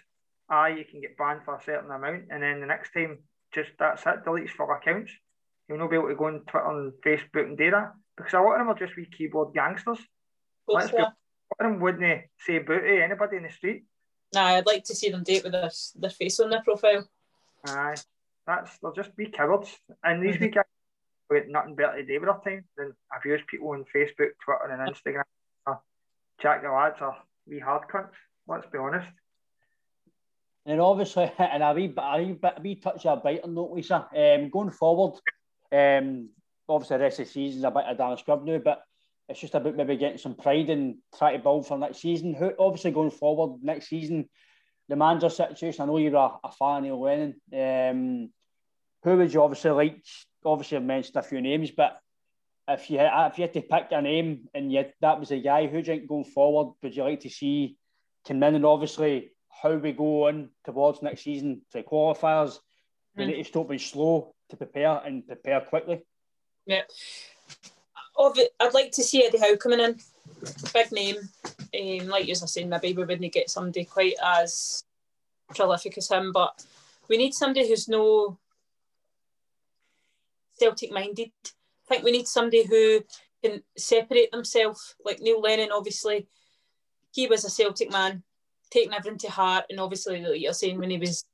[0.53, 3.19] ah, you can get banned for a certain amount, and then the next time,
[3.53, 5.11] just that's it, deletes for accounts.
[5.67, 8.39] You'll not be able to go on Twitter and Facebook and do that because a
[8.39, 9.99] lot of them are just wee keyboard gangsters.
[10.67, 11.15] Let's be, a lot
[11.59, 13.85] of them wouldn't say boo to anybody in the street.
[14.33, 17.07] Nah, I'd like to see them date with their, their face on their profile.
[17.65, 17.95] Aye,
[18.45, 19.69] that's they'll just be cowards,
[20.03, 20.45] and these mm-hmm.
[20.45, 20.65] wee guys
[21.29, 24.93] with nothing better to do with their time than abuse people on Facebook, Twitter, and
[24.93, 25.23] Instagram.
[26.41, 28.17] Jack the lads are wee hard cunts.
[28.47, 29.07] Let's be honest.
[30.65, 34.07] And obviously, and a wee, a wee, a wee touch of a on note, Lisa.
[34.15, 35.19] Um, going forward,
[35.71, 36.29] um,
[36.67, 38.83] obviously the rest of the season's a bit of damn scrub now, but
[39.29, 42.33] it's just about maybe getting some pride and try to build for next season.
[42.33, 44.29] Who, obviously, going forward next season,
[44.89, 45.83] the manager situation.
[45.83, 47.35] I know you're a, a fan of Lennon.
[47.53, 48.29] Um,
[49.03, 50.03] who would you obviously like?
[50.45, 51.99] Obviously, I've mentioned a few names, but
[52.67, 55.39] if you had, if you had to pick a name and yet that was a
[55.39, 57.77] guy, who do you think going forward would you like to see
[58.29, 58.43] in?
[58.43, 62.59] And obviously, how we go on towards next season to qualifiers,
[63.17, 63.17] mm.
[63.17, 66.03] we need to stop being slow to prepare and prepare quickly.
[66.65, 66.83] Yeah.
[68.17, 69.99] I'd like to see Eddie Howe coming in.
[70.73, 71.17] Big name.
[71.17, 74.83] Um, like you were saying, maybe we wouldn't get somebody quite as
[75.49, 76.63] prolific as him, but
[77.09, 78.37] we need somebody who's no
[80.59, 81.31] Celtic minded.
[81.45, 83.03] I think we need somebody who
[83.43, 84.95] can separate themselves.
[85.03, 86.27] Like Neil Lennon, obviously,
[87.11, 88.23] he was a Celtic man,
[88.73, 91.25] taking everything to heart, and obviously, like you're saying, when he was,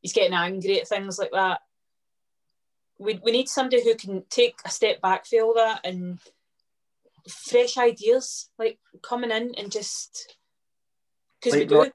[0.00, 1.60] he's getting angry at things like that.
[2.98, 6.18] We, we need somebody who can take a step back for all that and
[7.28, 10.36] fresh ideas like coming in and just
[11.40, 11.90] because we do.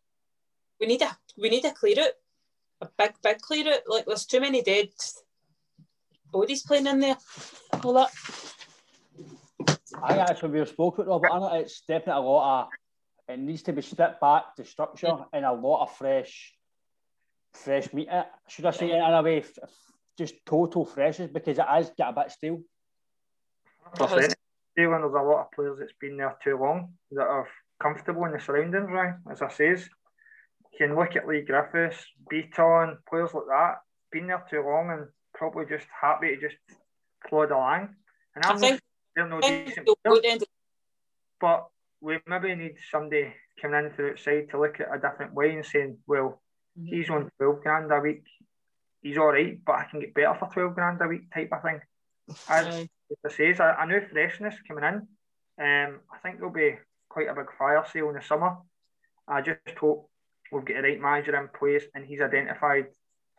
[0.79, 2.11] we need a we need a clear out
[2.81, 3.81] a big big clear out.
[3.87, 4.89] Like there's too many dead
[6.31, 7.17] bodies playing in there
[7.83, 8.09] all that.
[10.03, 12.69] I actually we've spoken about Robert it's definitely a lot of
[13.27, 16.53] it needs to be stripped back to structure and a lot of fresh
[17.53, 19.43] fresh meat uh, should I say it in a way
[20.17, 22.61] just total freshness because it has got a bit stale.
[23.95, 24.35] Percent.
[24.75, 27.47] When there's a lot of players that's been there too long that are
[27.81, 29.15] comfortable in the surroundings, right?
[29.31, 29.87] As I says,
[30.71, 33.77] you can look at Leigh Griffiths, Bitton, players like that,
[34.11, 36.57] been there too long and probably just happy to just
[37.27, 37.95] plod along.
[38.35, 38.81] And I'm I think
[39.15, 40.43] they're no decent players,
[41.39, 41.67] but
[42.01, 45.65] we maybe need somebody coming in from outside to look at a different way and
[45.65, 46.41] saying, well,
[46.79, 46.95] mm-hmm.
[46.95, 48.23] he's on 12 grand a week,
[49.01, 51.61] he's all right, but I can get better for 12 grand a week type of
[51.61, 51.79] thing.
[52.49, 52.87] As.
[53.25, 54.95] I says, a, a new freshness coming in.
[55.59, 56.75] Um, I think there'll be
[57.09, 58.57] quite a big fire sale in the summer.
[59.27, 60.09] I just hope
[60.51, 62.87] we'll get the right manager in place and he's identified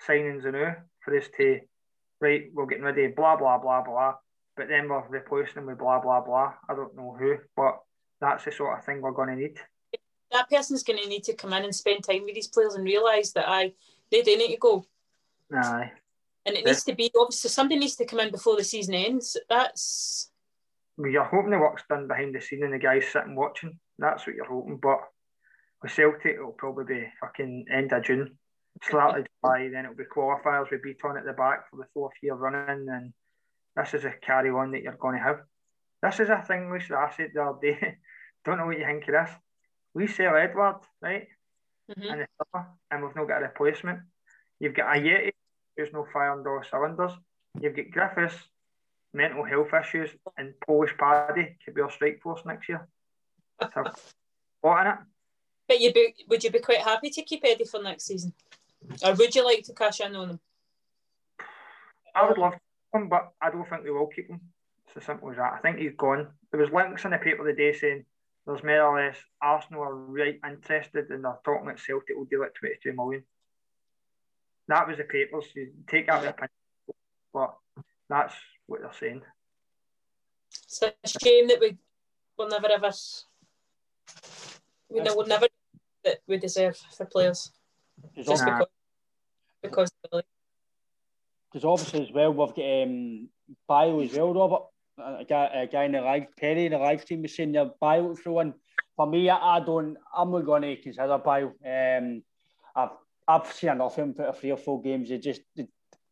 [0.07, 1.61] signings and anew for us to,
[2.21, 4.15] right, we're getting ready, blah, blah, blah, blah.
[4.57, 6.55] But then we're replacing them with blah, blah, blah.
[6.69, 7.79] I don't know who, but
[8.21, 9.59] that's the sort of thing we're going to need.
[10.33, 12.85] That person's going to need to come in and spend time with these players and
[12.85, 13.73] realise that I
[14.11, 14.85] they do need to go.
[15.53, 15.93] Aye.
[16.47, 19.37] And it needs to be obviously somebody needs to come in before the season ends.
[19.49, 20.31] That's.
[20.97, 23.79] Well, you're hoping the work's done behind the scene and the guys sitting watching.
[23.99, 24.79] That's what you're hoping.
[24.83, 24.99] But
[25.83, 28.37] with Celtic, it'll probably be fucking end of June.
[28.83, 32.35] Slightly July, then it'll be qualifiers with Bitton at the back for the fourth year
[32.35, 33.13] running, and
[33.77, 35.41] this is a carry on that you're going to have.
[36.03, 37.99] This is a thing which I said the other day.
[38.45, 39.31] Don't know what you think of this.
[39.95, 41.29] We sell Edouard, right?
[41.91, 42.19] Mm-hmm.
[42.19, 44.01] The summer, and we've not got a replacement.
[44.61, 45.33] You've got Ajeti
[45.79, 47.13] there's no fire under all cylinders.
[47.61, 48.43] You've got Griffiths,
[49.15, 52.87] mental health issues, and Polish Paddy could be our strike force next year.
[53.73, 53.85] So,
[54.61, 54.99] what in it?
[55.69, 58.33] But you be, would you be quite happy to keep Eddie for next season,
[59.05, 60.41] or would you like to cash in on him?
[62.15, 62.55] I would love
[62.93, 64.41] him, but I don't think we will keep him.
[64.89, 65.53] It's as simple as that.
[65.53, 66.27] I think he's gone.
[66.51, 68.05] There was links in the paper the day saying
[68.49, 72.43] there's more or less Arsenal are right interested and they're talking that Celtic will deal
[72.43, 73.23] at 22 million
[74.69, 75.47] that was the papers.
[75.55, 76.51] You take that with opinion,
[77.33, 77.57] but
[78.09, 78.35] that's
[78.67, 79.23] what they're saying.
[80.65, 81.77] It's a shame that we
[82.37, 82.91] will never ever,
[84.91, 85.47] we will never
[86.05, 87.51] that we deserve for players.
[88.15, 88.67] Just because,
[89.63, 89.93] because
[91.51, 93.29] because obviously as well we've got um,
[93.67, 94.63] Bayo as well, Robert.
[94.99, 97.71] A guy, a guy in the live Perry in the live team was saying their
[97.81, 98.55] Bayo through one.
[98.97, 99.97] For me, I, don't.
[100.17, 101.53] I'm not going to consider Bayo.
[101.65, 102.23] Um,
[102.75, 102.91] I've
[103.27, 105.11] I've seen enough of him for three or four games.
[105.11, 105.43] He just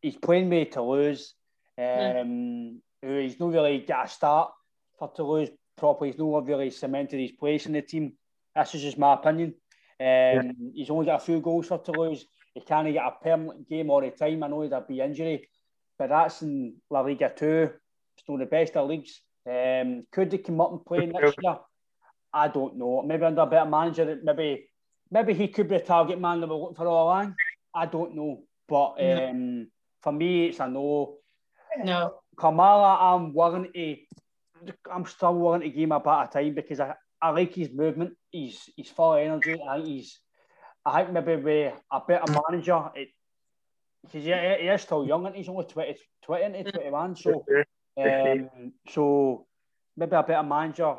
[0.01, 1.33] he's playing me to lose.
[1.77, 2.77] Um, mm.
[3.01, 4.51] He's not really got a start
[4.97, 6.11] for Toulouse properly.
[6.11, 8.13] He's not really cemented his place in the team.
[8.55, 9.53] This is just my opinion.
[9.99, 10.51] Um, yeah.
[10.73, 12.25] He's only got a few goals for Toulouse.
[12.53, 14.43] He can't get a permanent game all the time.
[14.43, 15.47] I know there'll be injury,
[15.97, 17.69] but that's in La Liga 2.
[18.17, 19.21] It's not the best of leagues.
[19.49, 21.57] Um, could he come up and play next year?
[22.33, 23.01] I don't know.
[23.03, 24.69] Maybe under a better manager, maybe
[25.09, 27.35] maybe he could be a target man that we're looking for all along.
[27.73, 28.43] I don't know.
[28.67, 29.65] But um, no.
[30.01, 31.17] for me, it's a no.
[31.83, 32.15] No.
[32.35, 33.97] Kamara, I'm willing to
[34.91, 37.71] I'm still willing to give him a bit of time because I, I like his
[37.71, 38.13] movement.
[38.31, 39.61] He's he's full of energy.
[39.67, 40.19] I think he's
[40.85, 43.09] I think maybe with a better manager, it
[44.03, 47.15] because he, he is still young and he's only 20, 20 21.
[47.15, 47.43] So
[47.97, 49.45] um, so
[49.95, 50.95] maybe a better manager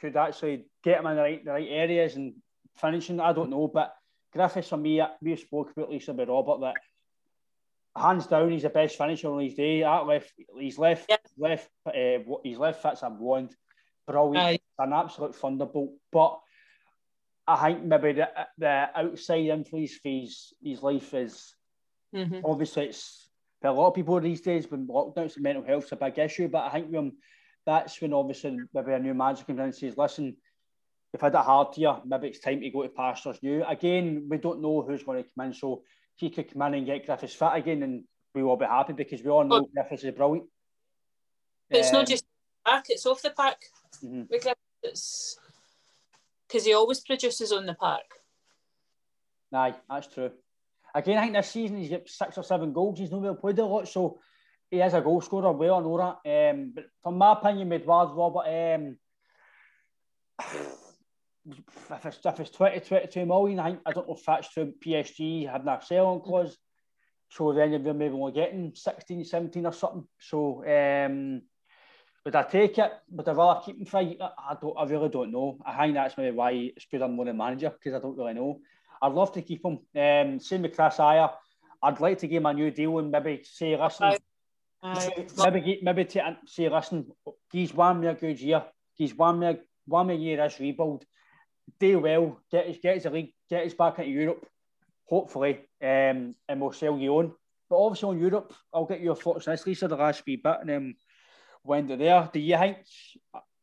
[0.00, 2.34] could actually get him in the right the right areas and
[2.76, 3.20] finishing.
[3.20, 3.94] I don't know, but
[4.32, 6.74] Griffiths for me, we spoke about Lisa with Robert that
[7.96, 9.80] hands down, he's the best finisher on his day.
[9.80, 11.20] That left, he's left, yep.
[11.36, 13.54] left, uh, his left fits a wand.
[14.06, 14.58] Brilliant, Aye.
[14.78, 15.92] an absolute thunderbolt.
[16.10, 16.40] But
[17.46, 18.28] I think maybe the,
[18.58, 21.54] the outside influence for his, his life is
[22.14, 22.40] mm-hmm.
[22.44, 23.21] obviously it's
[23.64, 26.48] a lot of people these days when lockdowns, mental health's a big issue.
[26.48, 27.12] But I think when
[27.66, 30.36] that's when obviously maybe a new manager comes in and says, "Listen,
[31.12, 31.96] you've had it hard here.
[32.04, 35.30] Maybe it's time to go to pastures new." Again, we don't know who's going to
[35.36, 35.82] come in, so
[36.16, 38.04] he could come in and get Griffiths fit again, and
[38.34, 40.48] we will be happy because we all know but, Griffiths is brilliant.
[41.70, 42.24] But it's um, not just
[42.64, 43.58] back; it's off the park.
[44.04, 44.22] Mm-hmm.
[44.32, 45.38] Because
[46.64, 48.02] he always produces on the park.
[49.54, 50.30] Aye, that's true.
[50.94, 52.98] Again, I think this season he's got six or seven goals.
[52.98, 54.20] He's not really played a lot, so
[54.70, 55.52] he is a goal scorer.
[55.52, 56.50] Well, I know that.
[56.50, 58.96] Um, but from my opinion, with Edouard Robert, um,
[60.40, 64.72] if it's, if it's 20, 22 million, I, think, I don't know if that's to
[64.84, 66.56] PSG having a sell-on clause.
[67.30, 70.06] So then you're maybe only getting 16, 17 or something.
[70.18, 71.42] So um,
[72.24, 72.92] would I take it?
[73.10, 74.18] Would I rather keep him free?
[74.20, 75.58] I, don't, I really don't know.
[75.64, 78.34] I think that's maybe why it's good I'm not a manager because I don't really
[78.34, 78.60] know.
[79.02, 79.80] I'd love to keep him.
[79.96, 81.00] Um, same with Chris.
[81.00, 84.14] I'd like to give him a new deal and maybe say, listen,
[84.82, 87.10] uh, maybe, maybe, to, say, listen,
[87.50, 88.64] he's one more good year.
[88.94, 91.04] He's one more, one more year this rebuild
[91.78, 94.46] do well, get us get us a league, get us back into Europe,
[95.04, 97.32] hopefully, um, and we'll sell you on.
[97.68, 100.58] But obviously on Europe, I'll get your thoughts on this, Lisa, the last wee bit,
[100.60, 100.94] and then
[101.62, 102.78] when they're there, do you think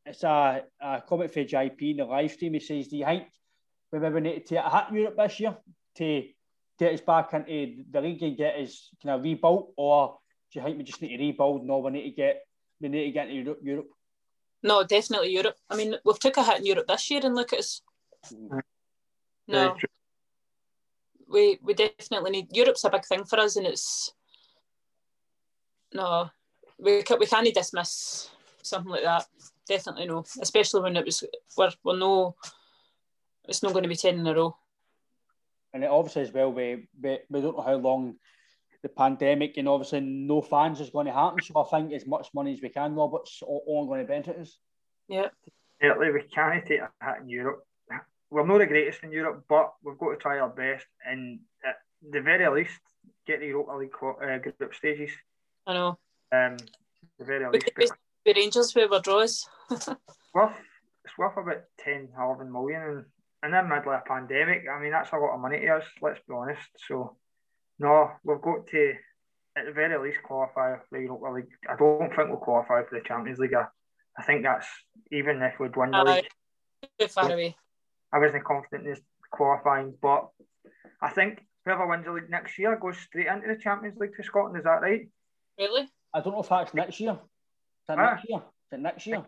[0.05, 2.53] it's a, a comment for JP in the live stream?
[2.53, 3.25] He says, Do you think
[3.91, 5.57] we maybe need to take a hit in Europe this year
[5.95, 6.23] to
[6.77, 10.17] get us back into the league and get us kind of rebuilt, or
[10.51, 11.65] do you think we just need to rebuild?
[11.65, 12.41] No, we need to get
[12.79, 13.59] we need to get into Europe.
[13.63, 13.89] Europe.
[14.61, 15.57] No, definitely Europe.
[15.69, 17.81] I mean, we've took a hit in Europe this year, and look at us.
[19.47, 19.75] No,
[21.27, 24.13] we we definitely need Europe's a big thing for us, and it's
[25.93, 26.29] no,
[26.77, 28.29] we we can't dismiss
[28.61, 29.27] something like that.
[29.67, 31.23] Definitely no, especially when it was
[31.57, 32.35] we're, we're no,
[33.49, 34.55] it's not going to be ten in a row.
[35.73, 38.15] And it obviously as well, we, we we don't know how long
[38.81, 41.41] the pandemic and obviously no fans is going to happen.
[41.43, 44.57] So I think as much money as we can, Robert's all going to benefit us.
[45.07, 45.27] Yeah.
[45.81, 47.65] Certainly, we can't take a hit in Europe
[48.29, 51.77] we're not the greatest in Europe, but we've got to try our best, and at
[52.11, 52.79] the very least,
[53.25, 55.11] get the Europa League uh, group stages.
[55.65, 55.97] I know.
[56.31, 56.57] Um,
[57.17, 57.93] the very we least.
[58.25, 59.47] The Rangers where our draws.
[60.33, 60.53] worth
[61.05, 63.05] it's worth about 10, 11 million, and
[63.43, 65.85] in the middle of a pandemic, I mean that's a lot of money to us.
[66.01, 66.61] Let's be honest.
[66.87, 67.17] So,
[67.79, 68.93] no, we've got to
[69.57, 71.51] at the very least qualify for the Europa League.
[71.69, 73.53] I don't think we'll qualify for the Champions League.
[73.53, 74.67] I think that's
[75.11, 77.09] even if we'd win the uh, league.
[77.09, 77.55] Far away.
[78.11, 78.95] I wasn't confident in
[79.31, 80.29] qualifying, but
[81.01, 84.23] I think whoever wins the league next year goes straight into the Champions League for
[84.23, 84.57] Scotland.
[84.57, 85.07] Is that right?
[85.57, 85.87] Really?
[86.13, 87.13] I don't know if that's next year.
[87.13, 88.11] Is that ah.
[88.11, 88.39] next year?
[88.39, 89.25] Is it next year?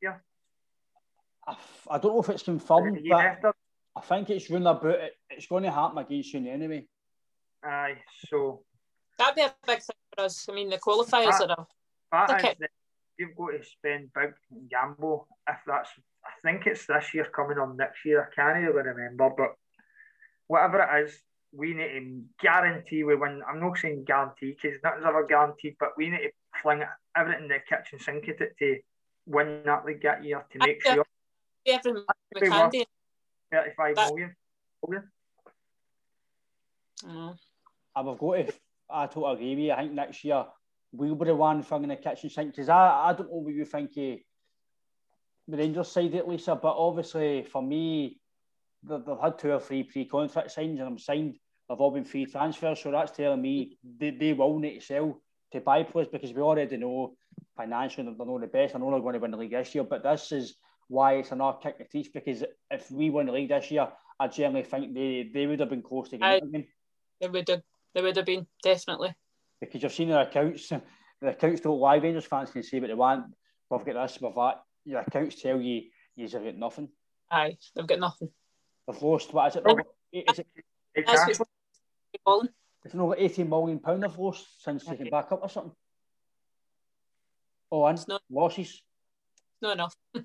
[0.00, 0.16] Yeah.
[1.46, 1.56] I,
[1.90, 3.51] I don't know if it's confirmed, but after?
[4.02, 5.16] I think it's run about it.
[5.30, 6.86] It's going to happen against you anyway.
[7.64, 7.98] Aye,
[8.28, 8.64] so
[9.16, 10.48] that'd be a big thing for us.
[10.50, 11.66] I mean, the qualifiers that, are.
[12.10, 12.56] That okay.
[12.60, 12.68] is
[13.18, 15.90] you've got to spend big and gamble if that's
[16.24, 18.28] I think it's this year coming on next year.
[18.30, 19.54] I can't really remember, but
[20.48, 21.18] whatever it is,
[21.52, 23.42] we need to guarantee we win.
[23.48, 26.30] I'm not saying guarantee because nothing's ever guaranteed, but we need to
[26.60, 26.82] fling
[27.16, 28.78] everything in the kitchen sink at it to
[29.26, 31.04] win that league that year to make sure.
[31.66, 32.04] Everything
[32.34, 32.84] we can do.
[33.52, 34.36] 35 that, million.
[34.86, 35.08] million.
[37.04, 37.36] Mm.
[37.94, 38.52] I've got to,
[38.90, 39.72] I totally agree with you.
[39.72, 40.44] I think next year
[40.92, 42.50] we'll be the one thing in the kitchen sink.
[42.52, 44.18] Because I, I don't know what you think of
[45.48, 48.20] the Rangers side at Lisa, but obviously for me,
[48.82, 51.36] they've, they've had two or three pre-contract signs and I'm signed.
[51.68, 55.22] They've all been free transfers, so that's telling me they, they will need to sell
[55.52, 57.14] to buy players because we already know
[57.56, 58.74] financially they're not the best.
[58.74, 60.56] I know they're going to win the league this year, but this is
[60.88, 63.88] why it's another kick in the teeth because if we win the league this year,
[64.18, 66.66] I generally think they, they would have been close to getting it again.
[67.20, 67.62] They would have,
[67.94, 69.14] they would have been definitely
[69.60, 70.68] because you've seen their accounts.
[70.68, 71.96] The accounts don't lie.
[71.96, 73.26] Rangers fans can say what they want.
[73.70, 74.62] We've got this, we've that.
[74.84, 75.82] Your accounts tell you
[76.16, 76.88] you've got nothing.
[77.30, 78.28] Aye, they've got nothing.
[78.86, 79.32] They've lost.
[79.32, 79.62] What is it?
[79.64, 79.78] Oh,
[80.12, 80.46] is it
[80.94, 81.46] exactly.
[82.84, 84.96] It's not like eighteen million pound they've lost since okay.
[84.96, 85.72] they came back up or something.
[87.70, 88.82] Oh, and it's not, losses.
[89.62, 89.94] Not enough.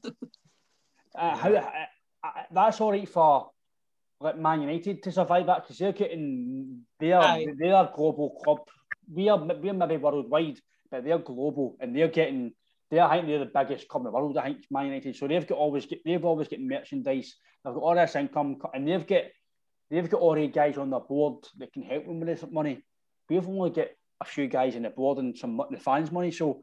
[1.16, 1.70] uh, how uh,
[2.24, 3.52] uh, that's all right for
[4.20, 7.22] like Man United to survive that because they're getting their
[7.58, 8.60] their global club.
[9.12, 10.60] We are we're maybe worldwide,
[10.92, 12.54] but they're global and they're getting.
[12.90, 14.38] They are I think they're the biggest club in the world.
[14.38, 15.16] I think Man United.
[15.16, 17.36] So they've got always get they've always getting merchandise.
[17.64, 19.24] They've got all this income, and they've got
[19.92, 22.84] they've got already guys on the board that can help them with this money.
[23.30, 23.88] We've only got
[24.22, 26.32] a few guys in the board and some the fans' money.
[26.32, 26.62] So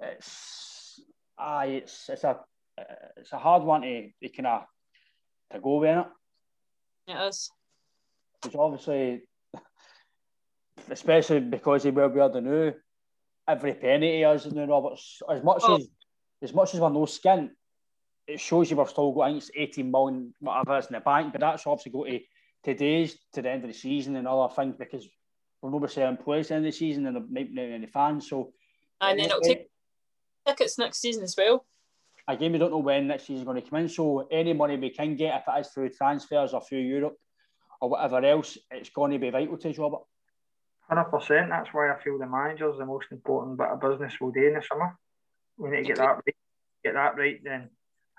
[0.00, 1.00] it's
[1.38, 2.40] aye, it's it's a
[2.78, 2.82] Uh,
[3.16, 4.62] it's a hard one to, to kind of
[5.52, 6.06] to go with it.
[7.08, 7.50] It is.
[8.42, 9.22] Because obviously,
[10.90, 12.72] especially because he will be the new,
[13.48, 15.76] every penny he has in the Roberts, as much oh.
[15.76, 15.88] as
[16.42, 17.50] as much as we're no skin,
[18.26, 19.36] it shows you we're still going.
[19.36, 22.20] It's 18 million, whatever is in the bank, but that's obviously go to
[22.62, 25.08] today's to the end of the season and other things because
[25.62, 27.86] we're not selling players at the end of the season and there might not any
[27.86, 28.28] fans.
[28.28, 28.52] So,
[29.00, 29.68] and then it'll take
[30.46, 31.64] tickets next season as well.
[32.28, 33.88] Again, we don't know when next season is going to come in.
[33.88, 37.16] So any money we can get, if it is through transfers or through Europe
[37.80, 40.02] or whatever else, it's going to be vital to us, Robert.
[40.88, 41.50] Hundred percent.
[41.50, 44.46] That's why I feel the manager is the most important bit of business we'll do
[44.46, 44.96] in the summer.
[45.56, 46.36] We need to get that right.
[46.84, 47.70] Get that right, then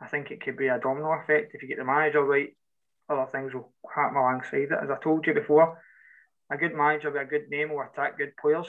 [0.02, 1.56] I think it could be a domino effect.
[1.56, 2.50] If you get the manager right,
[3.10, 4.72] other things will happen alongside it.
[4.84, 5.82] As I told you before,
[6.52, 8.68] a good manager with a good name will attract good players.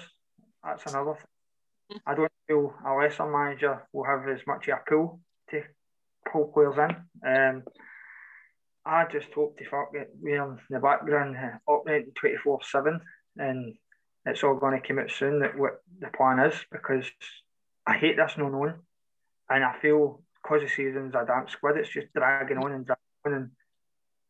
[0.64, 1.98] That's another thing.
[1.98, 2.00] Mm.
[2.06, 5.20] I don't feel a lesser manager will have as much of a pull
[6.32, 7.28] pull players in.
[7.28, 7.62] Um,
[8.84, 10.10] I just hope to fuck it.
[10.20, 13.00] We're in the background uh, operating 24 7
[13.36, 13.74] and
[14.24, 17.04] it's all going to come out soon that what the plan is because
[17.86, 18.74] I hate this no known
[19.48, 23.02] And I feel because the season's a damp squid, it's just dragging on and dragging
[23.26, 23.32] on.
[23.34, 23.50] And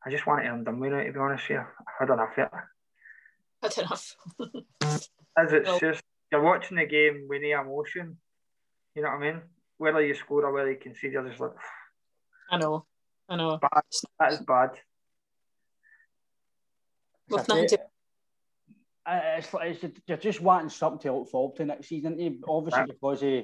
[0.04, 1.60] I just want it end done with it, to be honest with you.
[1.60, 3.76] I've had enough of it.
[3.76, 4.16] Had enough.
[5.36, 5.78] As it's no.
[5.78, 8.18] just, you're watching the game with the emotion.
[8.94, 9.42] You know what I mean?
[9.78, 11.52] Whether you score or whether you concede, you're just like,
[12.50, 12.84] I know.
[13.28, 13.58] I know.
[13.58, 13.82] Bad.
[14.18, 14.70] That is bad.
[17.28, 17.78] With nothing to
[19.10, 22.40] it's, it's, you're just wanting something to look forward to next season.
[22.46, 22.88] Obviously, right.
[22.88, 23.42] because uh,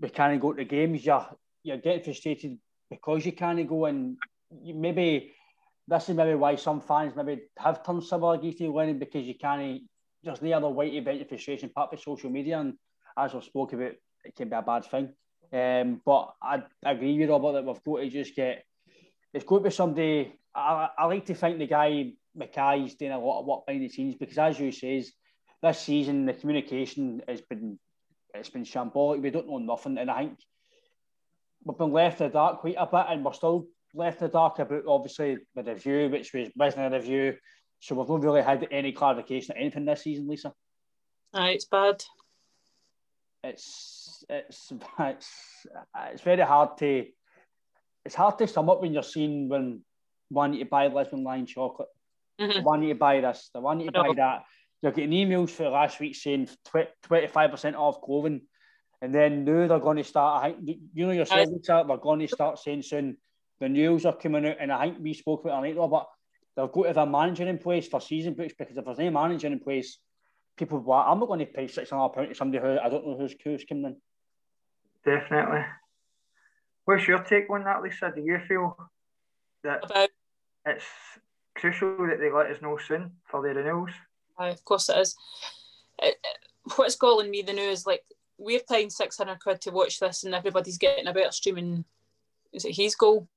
[0.00, 1.26] we can't go to games, you're,
[1.62, 2.58] you're getting frustrated
[2.90, 4.16] because you can't go and
[4.62, 5.32] you maybe
[5.86, 9.34] this is maybe why some fans maybe have turned similar against you winning because you
[9.34, 9.82] can't
[10.22, 12.74] there's no other way to vent your frustration apart from social media and
[13.18, 13.92] as I've spoke about
[14.24, 15.12] it can be a bad thing.
[15.52, 18.64] Um, but I, I agree with Robert that we've got to just get
[19.32, 23.18] it's got to be somebody I, I like to think the guy McKay's doing a
[23.18, 25.12] lot of work behind the scenes because, as you says,
[25.62, 27.78] this season the communication has been
[28.34, 29.22] it's been shambolic.
[29.22, 30.38] We don't know nothing, and I think
[31.64, 34.32] we've been left in the dark quite a bit, and we're still left in the
[34.32, 37.36] dark about obviously the review, which was business review.
[37.80, 40.52] So we've not really had any clarification or anything this season, Lisa.
[41.32, 42.02] Aye, it's bad.
[43.42, 45.66] It's it's it's
[46.10, 47.04] it's very hard to
[48.04, 49.82] it's hard to sum up when you're seeing when
[50.28, 51.88] one to buy Lisbon line chocolate
[52.40, 52.82] Mm-hmm.
[52.82, 53.50] You to buy this.
[53.54, 54.44] They want you to buy that.
[54.82, 56.48] You're getting emails for last week saying
[57.08, 58.42] 25% off clothing.
[59.00, 62.28] And then now they're going to start, I think, you know yourself, they're going to
[62.28, 63.16] start saying soon
[63.60, 64.56] the news are coming out.
[64.60, 66.06] And I think we spoke about it later, but
[66.56, 69.10] they've got to have a manager in place for season books because if there's no
[69.10, 69.98] manager in place,
[70.56, 73.34] people want, I'm not going to pay £600 to somebody who I don't know who's,
[73.44, 73.96] who's coming in.
[75.04, 75.64] Definitely.
[76.84, 78.12] What's your take on that, Lisa?
[78.14, 78.76] Do you feel
[79.62, 80.10] that About...
[80.66, 80.84] it's
[81.54, 83.90] crucial that they let us know soon for the renewals.
[84.38, 85.16] Aye, of course it is.
[86.02, 86.38] It, it,
[86.76, 88.02] what's galling me the news like
[88.36, 91.84] we're paying six hundred quid to watch this, and everybody's getting a better streaming.
[92.52, 93.28] Is it his goal?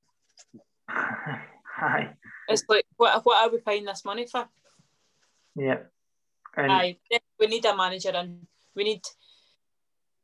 [0.88, 2.10] Aye.
[2.48, 4.48] It's like what what are we paying this money for?
[5.54, 5.78] Yeah.
[6.56, 6.96] And Aye,
[7.38, 9.02] we need a manager, and we need.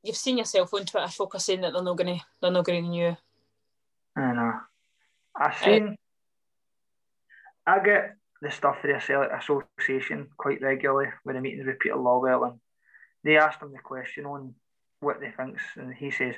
[0.04, 2.88] You've seen yourself on Twitter focusing that they're not going to they're not going to
[2.88, 3.16] renew.
[4.16, 4.52] I know.
[5.34, 5.96] I seen.
[7.66, 11.96] Uh, I get the stuff for the Association quite regularly when I meetings with Peter
[11.96, 12.60] Lawwell and
[13.24, 14.54] they asked him the question on
[15.00, 16.34] what they thinks, and he says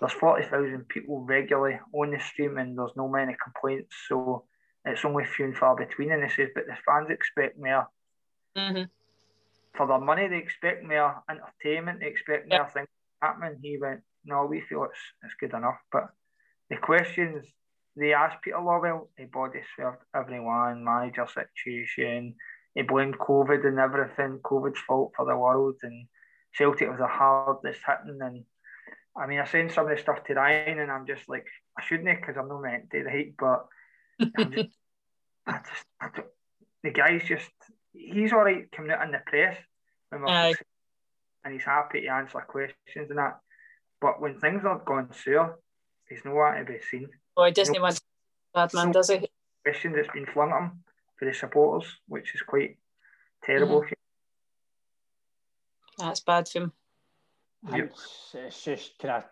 [0.00, 4.44] there's forty thousand people regularly on the stream, and there's no many complaints, so
[4.84, 6.10] it's only few and far between.
[6.10, 7.86] And he says, but the fans expect more.
[8.56, 8.84] Mm-hmm.
[9.76, 12.00] For their money, they expect more entertainment.
[12.00, 12.88] They expect more things
[13.22, 13.58] happening.
[13.62, 15.78] He went, no, we feel it's it's good enough.
[15.90, 16.08] But
[16.68, 17.44] the questions
[17.96, 22.34] they asked Peter Lawwell, oh, he body served everyone, manager situation.
[22.74, 26.06] He blamed COVID and everything, COVID's fault for the world, and
[26.54, 28.20] Celtic was the hardest hitting.
[28.22, 28.44] And
[29.16, 31.46] I mean, I send some of the stuff to Ryan, and I'm just like,
[31.78, 33.34] I shouldn't because I'm not meant to, right?
[33.38, 33.66] But
[34.50, 34.68] just,
[35.46, 36.08] I just, I
[36.82, 37.50] the guy's just,
[37.92, 39.56] he's all right coming out in the press,
[41.44, 43.40] and he's happy to answer questions and that.
[44.00, 45.58] But when things are going sour,
[46.08, 47.08] he's nowhere to be seen.
[47.36, 48.00] Oh, he doesn't want
[48.54, 49.28] bad man, does he?
[49.64, 50.82] Question that's been flung at him
[51.18, 52.78] for the supporters, which is quite
[53.44, 53.82] terrible.
[53.82, 53.92] Mm-hmm.
[55.98, 56.72] That's bad for him.
[57.70, 57.84] Yep.
[57.84, 59.24] It's, it's just kind of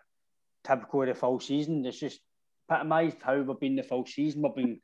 [0.63, 1.85] typical of the full season.
[1.85, 2.21] It's just
[2.69, 4.41] epitomised how we've been the full season.
[4.41, 4.79] We've been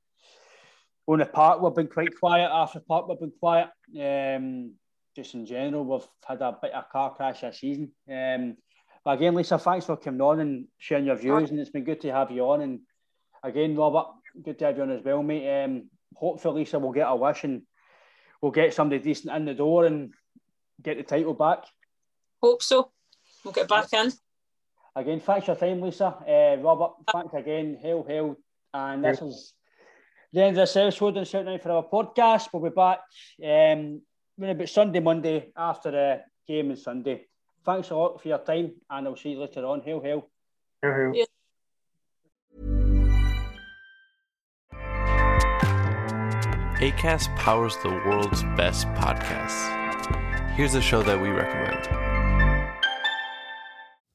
[1.07, 2.49] on the park, we've been quite quiet.
[2.51, 3.69] After park, we've been quiet.
[3.97, 4.73] Um,
[5.17, 7.91] just in general, we've had a bit of car crash this season.
[8.09, 8.55] Um,
[9.03, 12.01] but again, Lisa, thanks for coming on and sharing your views, and it's been good
[12.01, 12.61] to have you on.
[12.61, 12.81] And
[13.43, 14.05] again, Robert,
[14.43, 15.63] good to have you on as well, mate.
[15.63, 17.63] Um, hopefully, Lisa will get a wish and
[18.41, 20.13] we'll get somebody decent in the door and
[20.83, 21.63] get the title back.
[22.41, 22.91] Hope so.
[23.43, 24.13] We'll get back in.
[24.95, 26.05] Again, thanks for your time, Lisa.
[26.05, 27.79] Uh, Robert, thanks again.
[27.81, 28.35] Hail, hail.
[28.71, 29.53] And this is
[30.31, 32.49] the end of this episode and shout out for our podcast.
[32.53, 32.99] We'll be back
[33.43, 34.01] um,
[34.37, 37.25] about Sunday, Monday after the game on Sunday.
[37.65, 39.81] Thanks a lot for your time, and I'll see you later on.
[39.81, 40.29] Hail, hail.
[40.81, 41.11] Hail, hail.
[41.15, 41.25] Yeah.
[46.79, 50.55] ACAST powers the world's best podcasts.
[50.55, 52.16] Here's a show that we recommend.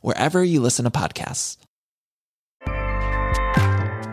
[0.00, 1.56] wherever you listen to podcasts.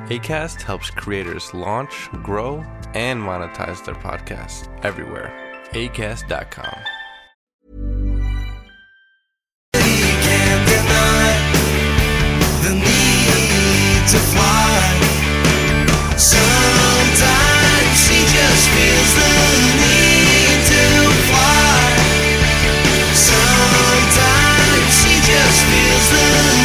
[0.10, 2.64] ACAST helps creators launch, grow,
[2.96, 5.32] and monetize their podcasts everywhere.
[5.74, 6.80] ACAST.com.
[16.18, 19.69] Sometimes she just feels the
[26.00, 26.59] is the